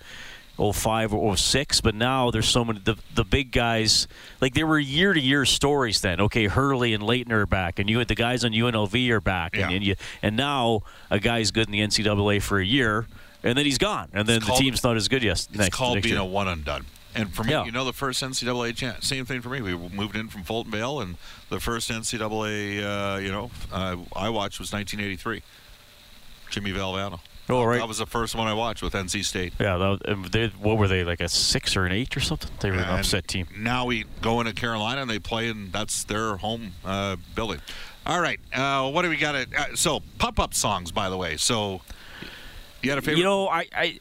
05 0.73 1.15
or 1.15 1.37
06. 1.37 1.81
But 1.81 1.95
now 1.95 2.31
there's 2.31 2.49
so 2.49 2.65
many, 2.65 2.79
the, 2.81 2.97
the 3.15 3.25
big 3.25 3.53
guys, 3.53 4.09
like 4.41 4.55
there 4.55 4.67
were 4.67 4.79
year 4.79 5.13
to 5.13 5.21
year 5.21 5.45
stories 5.45 6.01
then. 6.01 6.21
Okay, 6.23 6.47
Hurley 6.47 6.95
and 6.95 7.03
Laettner 7.03 7.43
are 7.43 7.47
back, 7.47 7.79
and 7.79 7.89
you 7.91 7.99
had 7.99 8.09
the 8.09 8.15
guys 8.15 8.45
on 8.45 8.53
UNLV 8.53 9.11
are 9.11 9.21
back. 9.21 9.55
And, 9.57 9.71
Yeah. 9.71 9.77
and, 9.77 9.85
you, 9.85 9.95
and 10.23 10.37
now 10.37 10.83
a 11.11 11.19
guy's 11.19 11.51
good 11.51 11.67
in 11.69 11.73
the 11.73 11.81
NCAA 11.81 12.41
for 12.43 12.59
a 12.59 12.65
year. 12.65 13.07
And 13.43 13.57
then 13.57 13.65
he's 13.65 13.79
gone, 13.79 14.09
and 14.13 14.29
then 14.29 14.37
It's 14.37 14.45
the 14.47 14.51
called- 14.51 14.61
team's 14.63 14.85
not 14.85 14.97
as 14.97 15.09
good. 15.09 15.23
Yes, 15.23 15.47
It's 15.51 15.59
next, 15.59 15.75
called 15.77 15.95
next 15.97 16.05
being 16.05 16.15
year. 16.17 16.23
a 16.23 16.27
one 16.27 16.47
and 16.49 16.63
done. 16.65 16.85
And 17.15 17.33
for 17.35 17.43
me, 17.43 17.53
Yeah. 17.53 17.65
you 17.65 17.73
know, 17.73 17.85
the 17.87 17.93
first 17.95 18.23
NCAA 18.23 18.73
chance, 18.77 19.07
same 19.07 19.25
thing 19.25 19.41
for 19.41 19.49
me. 19.49 19.63
We 19.63 19.75
moved 19.75 20.15
in 20.15 20.29
from 20.29 20.45
Fultonvale, 20.45 21.03
and 21.03 21.17
the 21.49 21.59
first 21.59 21.91
NCAA, 21.91 22.83
uh, 22.83 23.19
you 23.19 23.33
know, 23.33 23.51
uh, 23.73 23.97
I 24.15 24.29
watched 24.29 24.59
was 24.61 24.73
1983. 24.73 25.43
Jimmy 26.51 26.73
Valvano. 26.73 27.21
Oh, 27.51 27.65
right. 27.65 27.79
That 27.79 27.89
was 27.89 27.99
the 27.99 28.07
first 28.07 28.35
one 28.35 28.47
I 28.47 28.55
watched 28.55 28.83
with 28.83 28.93
NC 28.95 29.25
State. 29.25 29.53
Yeah, 29.61 29.77
that, 29.77 29.89
was- 30.07 30.31
they, 30.31 30.49
what 30.59 30.79
were 30.79 30.89
they 30.89 31.05
like 31.05 31.21
a 31.21 31.29
six 31.29 31.77
or 31.77 31.85
an 31.87 31.93
eight 31.93 32.17
or 32.17 32.21
something? 32.21 32.51
They 32.61 32.71
were 32.71 32.79
an 32.79 32.85
upset 32.85 33.27
team. 33.29 33.47
Now 33.57 33.87
we 33.87 34.05
go 34.23 34.41
into 34.41 34.53
Carolina 34.55 35.03
and 35.03 35.11
they 35.11 35.19
play, 35.19 35.49
and 35.49 35.73
that's 35.73 36.05
their 36.05 36.37
home 36.37 36.73
uh, 36.85 37.17
building. 37.35 37.61
All 38.07 38.21
right, 38.21 38.41
uh, 38.55 38.91
what 38.91 39.03
do 39.03 39.09
we 39.11 39.17
got? 39.17 39.35
At, 39.35 39.55
uh, 39.55 39.77
so 39.77 40.01
pop 40.19 40.41
up 40.41 40.55
songs, 40.55 40.91
by 40.91 41.11
the 41.11 41.17
way. 41.17 41.37
So 41.37 41.83
you 42.83 42.91
had 42.91 42.99
a 42.99 43.03
favorite? 43.03 43.19
You 43.19 43.25
know, 43.25 43.47
I, 43.49 43.67
I 43.75 44.01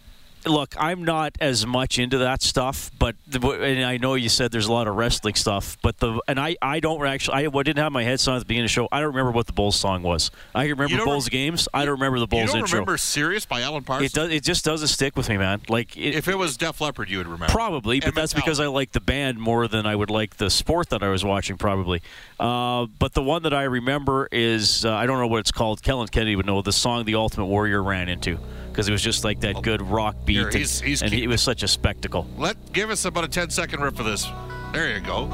look, 0.50 0.76
I'm 0.80 1.04
not 1.06 1.38
as 1.40 1.66
much 1.66 2.00
into 2.00 2.18
that 2.20 2.42
stuff, 2.42 2.92
but 3.00 3.16
the, 3.28 3.40
and 3.52 3.84
I 3.86 3.98
know 3.98 4.16
you 4.16 4.30
said 4.30 4.52
there's 4.52 4.66
a 4.68 4.72
lot 4.74 4.88
of 4.88 4.96
wrestling 4.96 5.36
stuff, 5.36 5.78
but 5.82 6.00
the 6.00 6.20
and 6.28 6.40
I, 6.40 6.58
I 6.62 6.80
don't 6.80 7.06
actually 7.06 7.46
I 7.46 7.48
what 7.48 7.66
didn't 7.66 7.80
have 7.82 7.92
my 7.92 8.04
head 8.04 8.20
song 8.20 8.36
at 8.36 8.40
the 8.40 8.46
beginning 8.46 8.66
of 8.66 8.70
the 8.70 8.74
show. 8.74 8.88
I 8.92 9.00
don't 9.00 9.10
remember 9.10 9.32
what 9.32 9.48
the 9.48 9.54
Bulls 9.54 9.76
song 9.76 10.04
was. 10.04 10.32
I 10.54 10.64
You 10.66 10.76
remember 10.76 11.04
Bulls 11.06 11.28
rem- 11.28 11.32
games. 11.32 11.68
I 11.74 11.86
don't 11.86 11.94
remember 11.94 12.18
the 12.20 12.24
you 12.24 12.28
Bulls 12.28 12.52
don't 12.52 12.62
intro. 12.62 12.78
remember 12.80 12.98
"Serious" 12.98 13.46
by 13.46 13.62
Alan 13.62 13.84
Parsons? 13.84 14.12
It 14.12 14.16
does. 14.16 14.32
It 14.32 14.44
just 14.44 14.66
doesn't 14.66 14.88
stick 14.90 15.16
with 15.16 15.30
me, 15.30 15.38
man. 15.38 15.62
Like 15.70 15.96
it, 15.96 16.16
If 16.16 16.28
it 16.28 16.38
was 16.38 16.58
Def 16.58 16.82
Leppard, 16.82 17.10
you 17.10 17.18
would 17.20 17.28
remember. 17.28 17.52
Probably, 17.54 18.00
but 18.00 18.16
that's 18.16 18.34
because 18.34 18.60
I 18.60 18.68
like 18.68 18.92
the 18.92 19.02
band 19.02 19.38
more 19.40 19.68
than 19.68 19.86
I 19.86 19.96
would 19.96 20.10
like 20.10 20.38
the 20.38 20.50
sport 20.50 20.90
that 20.90 21.04
I 21.04 21.10
was 21.10 21.24
watching, 21.24 21.58
probably. 21.58 22.02
Uh, 22.40 22.88
but 22.98 23.14
the 23.14 23.24
one 23.24 23.44
that 23.44 23.54
I 23.54 23.64
remember 23.64 24.28
is 24.32 24.86
uh, 24.86 24.94
I 24.94 25.06
don't 25.06 25.20
know 25.20 25.28
what 25.28 25.40
it's 25.40 25.52
called. 25.52 25.82
Kellen 25.84 26.08
Kennedy 26.08 26.36
would 26.36 26.46
know 26.46 26.62
the 26.62 26.72
song 26.72 27.06
"The 27.06 27.16
Ultimate 27.16 27.46
Warrior" 27.46 27.84
ran 27.84 28.10
into 28.10 28.40
because 28.72 28.88
it 28.88 28.92
was 28.92 29.02
just 29.02 29.24
like 29.24 29.40
that 29.42 29.58
oh, 29.58 29.62
good 29.62 29.82
rock 29.82 30.16
beat, 30.26 30.34
Here, 30.34 30.46
and- 30.48 30.56
he's- 30.56 30.80
he's 30.80 31.02
and 31.02 31.12
keep- 31.12 31.24
it 31.24 31.28
was 31.28 31.42
such 31.42 31.64
a 31.64 31.68
spectacle. 31.68 32.28
Let 32.38 32.72
give 32.74 32.90
us 32.90 33.06
about 33.06 33.24
a 33.24 33.28
10 33.28 33.50
second 33.50 33.82
riff 33.82 34.00
of 34.00 34.06
this. 34.06 34.28
There 34.74 34.94
you 34.94 35.00
go. 35.00 35.28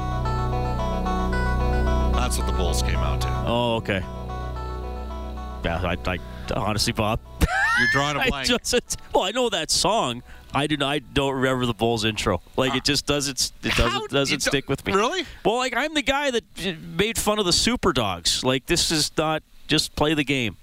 That's 2.14 2.38
what 2.38 2.46
the 2.46 2.52
Bulls 2.52 2.82
came 2.82 2.96
out 2.96 3.20
to. 3.20 3.28
Oh, 3.46 3.76
okay. 3.76 4.00
Yeah, 5.64 5.80
I, 5.84 5.96
I 6.10 6.18
honestly, 6.54 6.92
Bob, 6.92 7.20
You're 7.78 7.88
drawing 7.92 8.16
a 8.16 8.24
blank. 8.28 8.48
just 8.48 8.96
well, 9.12 9.24
I 9.24 9.30
know 9.32 9.48
that 9.50 9.70
song. 9.70 10.22
I 10.54 10.66
do 10.66 10.76
not. 10.76 10.88
I 10.92 10.98
don't 11.00 11.34
remember 11.34 11.66
the 11.66 11.74
Bulls 11.74 12.04
intro. 12.04 12.40
Like 12.56 12.72
ah. 12.72 12.76
it 12.76 12.84
just 12.84 13.04
doesn't. 13.06 13.52
It 13.62 13.74
doesn't 13.74 13.90
How- 13.90 14.06
doesn't 14.06 14.40
stick 14.40 14.68
with 14.68 14.86
me. 14.86 14.92
Really? 14.94 15.24
Well, 15.44 15.56
like 15.56 15.76
I'm 15.76 15.92
the 15.94 16.02
guy 16.02 16.30
that 16.30 16.44
uh, 16.64 16.72
made 16.96 17.18
fun 17.18 17.38
of 17.38 17.44
the 17.44 17.52
Super 17.52 17.92
Dogs. 17.92 18.42
Like 18.42 18.66
this 18.66 18.90
is 18.90 19.10
not 19.18 19.42
just 19.66 19.94
play 19.96 20.14
the 20.14 20.24
game. 20.24 20.56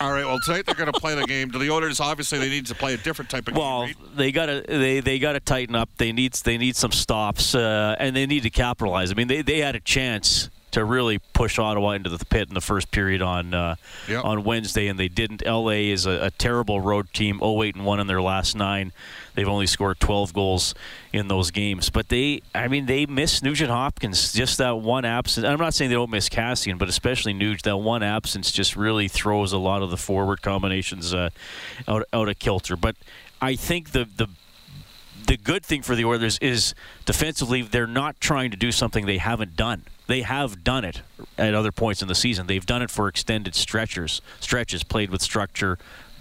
All 0.00 0.12
right. 0.12 0.24
Well, 0.24 0.40
tonight 0.40 0.66
they're 0.66 0.74
going 0.74 0.92
to 0.92 0.98
play 0.98 1.14
the 1.14 1.26
game. 1.26 1.48
The 1.50 1.70
Oilers 1.70 2.00
obviously 2.00 2.38
they 2.38 2.48
need 2.48 2.66
to 2.66 2.74
play 2.74 2.94
a 2.94 2.96
different 2.96 3.30
type 3.30 3.46
of 3.48 3.56
Well, 3.56 3.86
game. 3.86 3.94
right? 4.00 4.16
they 4.16 4.32
gotta 4.32 4.64
they 4.66 5.00
they 5.00 5.18
gotta 5.18 5.38
tighten 5.40 5.74
up. 5.76 5.90
They 5.98 6.12
need 6.12 6.32
they 6.34 6.58
need 6.58 6.74
some 6.76 6.90
stops, 6.92 7.54
uh, 7.54 7.94
and 7.98 8.16
they 8.16 8.26
need 8.26 8.42
to 8.42 8.50
capitalize. 8.50 9.10
I 9.12 9.14
mean, 9.14 9.28
they, 9.28 9.42
they 9.42 9.58
had 9.58 9.76
a 9.76 9.80
chance 9.80 10.50
to 10.72 10.84
really 10.84 11.18
push 11.34 11.58
Ottawa 11.58 11.90
into 11.90 12.08
the 12.10 12.24
pit 12.24 12.48
in 12.48 12.54
the 12.54 12.60
first 12.60 12.90
period 12.90 13.20
on 13.22 13.52
uh, 13.54 13.74
Yep. 14.08 14.24
on 14.24 14.42
Wednesday, 14.44 14.88
and 14.88 14.98
they 14.98 15.08
didn't. 15.08 15.44
LA 15.46 15.68
is 15.92 16.06
a, 16.06 16.24
a 16.26 16.30
terrible 16.30 16.80
road 16.80 17.12
team, 17.12 17.40
08 17.42 17.76
and 17.76 17.84
one 17.84 18.00
in 18.00 18.06
their 18.06 18.22
last 18.22 18.56
nine. 18.56 18.92
They've 19.34 19.48
only 19.48 19.66
scored 19.66 19.98
12 20.00 20.32
goals 20.32 20.74
in 21.12 21.28
those 21.28 21.50
games, 21.50 21.90
but 21.90 22.08
they, 22.08 22.42
I 22.54 22.68
mean, 22.68 22.86
they 22.86 23.06
miss 23.06 23.42
Nugent 23.42 23.70
Hopkins. 23.70 24.32
Just 24.32 24.58
that 24.58 24.78
one 24.78 25.04
absence. 25.04 25.46
I'm 25.46 25.58
not 25.58 25.74
saying 25.74 25.90
they 25.90 25.96
don't 25.96 26.10
miss 26.10 26.28
Kassian, 26.28 26.78
but 26.78 26.88
especially 26.88 27.32
Nuge. 27.34 27.62
That 27.62 27.78
one 27.78 28.02
absence 28.02 28.52
just 28.52 28.76
really 28.76 29.08
throws 29.08 29.52
a 29.52 29.58
lot 29.58 29.82
of 29.82 29.90
the 29.90 29.96
forward 29.96 30.42
combinations 30.42 31.14
uh, 31.14 31.30
out 31.88 32.04
out 32.12 32.28
of 32.28 32.38
kilter. 32.38 32.76
But 32.76 32.96
I 33.40 33.56
think 33.56 33.92
the 33.92 34.04
the 34.16 34.28
the 35.26 35.36
good 35.36 35.64
thing 35.64 35.82
for 35.82 35.94
the 35.94 36.04
Oilers 36.04 36.38
is 36.38 36.74
defensively 37.04 37.62
they're 37.62 37.86
not 37.86 38.20
trying 38.20 38.50
to 38.50 38.56
do 38.56 38.72
something 38.72 39.06
they 39.06 39.18
haven't 39.18 39.56
done. 39.56 39.84
They 40.06 40.22
have 40.22 40.64
done 40.64 40.84
it 40.84 41.02
at 41.38 41.54
other 41.54 41.72
points 41.72 42.02
in 42.02 42.08
the 42.08 42.14
season. 42.14 42.46
They've 42.46 42.66
done 42.66 42.82
it 42.82 42.90
for 42.90 43.08
extended 43.08 43.54
stretchers, 43.54 44.20
stretches, 44.40 44.82
played 44.82 45.10
with 45.10 45.22
structure, 45.22 45.78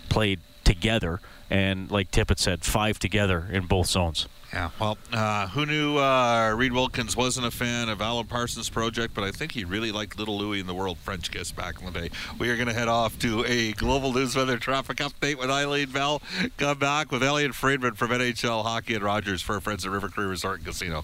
played 0.08 0.40
together, 0.64 1.20
and 1.52 1.92
like 1.92 2.10
Tippett 2.12 2.40
said, 2.40 2.64
five 2.64 2.98
together 2.98 3.48
in 3.52 3.68
both 3.68 3.88
zones. 3.88 4.28
Yeah. 4.54 4.70
Well, 4.80 4.98
uh, 5.12 5.48
who 5.50 5.66
knew 5.66 5.98
uh, 5.98 6.54
Reid 6.56 6.72
Wilkins 6.72 7.16
wasn't 7.16 7.46
a 7.46 7.52
fan 7.52 7.90
of 7.90 8.02
Alan 8.02 8.26
Parsons' 8.26 8.70
project, 8.70 9.14
but 9.14 9.24
I 9.24 9.32
think 9.32 9.52
he 9.52 9.64
really 9.66 9.92
liked 9.92 10.18
Little 10.18 10.38
Louie 10.38 10.60
and 10.60 10.68
the 10.68 10.74
World 10.74 10.98
French 10.98 11.30
Kiss 11.30 11.52
back 11.52 11.80
in 11.80 11.92
the 11.92 12.00
day. 12.00 12.10
We 12.40 12.50
are 12.50 12.56
going 12.56 12.68
to 12.68 12.74
head 12.74 12.88
off 12.88 13.20
to 13.20 13.46
a 13.46 13.74
global 13.74 14.14
news 14.14 14.36
weather 14.36 14.58
traffic 14.58 14.98
update 14.98 15.38
with 15.38 15.50
Eileen 15.50 15.90
Bell. 15.90 16.22
Come 16.58 16.80
back 16.80 17.12
with 17.12 17.22
Elliotte 17.22 17.54
Friedman 17.56 17.96
from 17.96 18.12
NHL 18.12 18.64
Hockey 18.64 18.96
and 18.96 19.04
Rogers 19.04 19.42
for 19.42 19.60
Friends 19.60 19.86
of 19.86 19.92
River 19.92 20.10
Cree 20.10 20.26
Resort 20.26 20.58
and 20.60 20.66
Casino. 20.68 21.04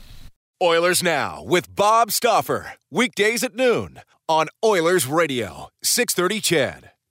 Oilers 0.62 1.03
Now 1.03 1.43
with 1.43 1.73
Bob 1.75 2.12
Stauffer. 2.12 2.73
Weekdays 2.89 3.43
at 3.43 3.55
noon 3.55 4.01
on 4.27 4.47
Oilers 4.63 5.07
Radio, 5.07 5.69
630 5.83 6.41
CHED. 6.41 6.91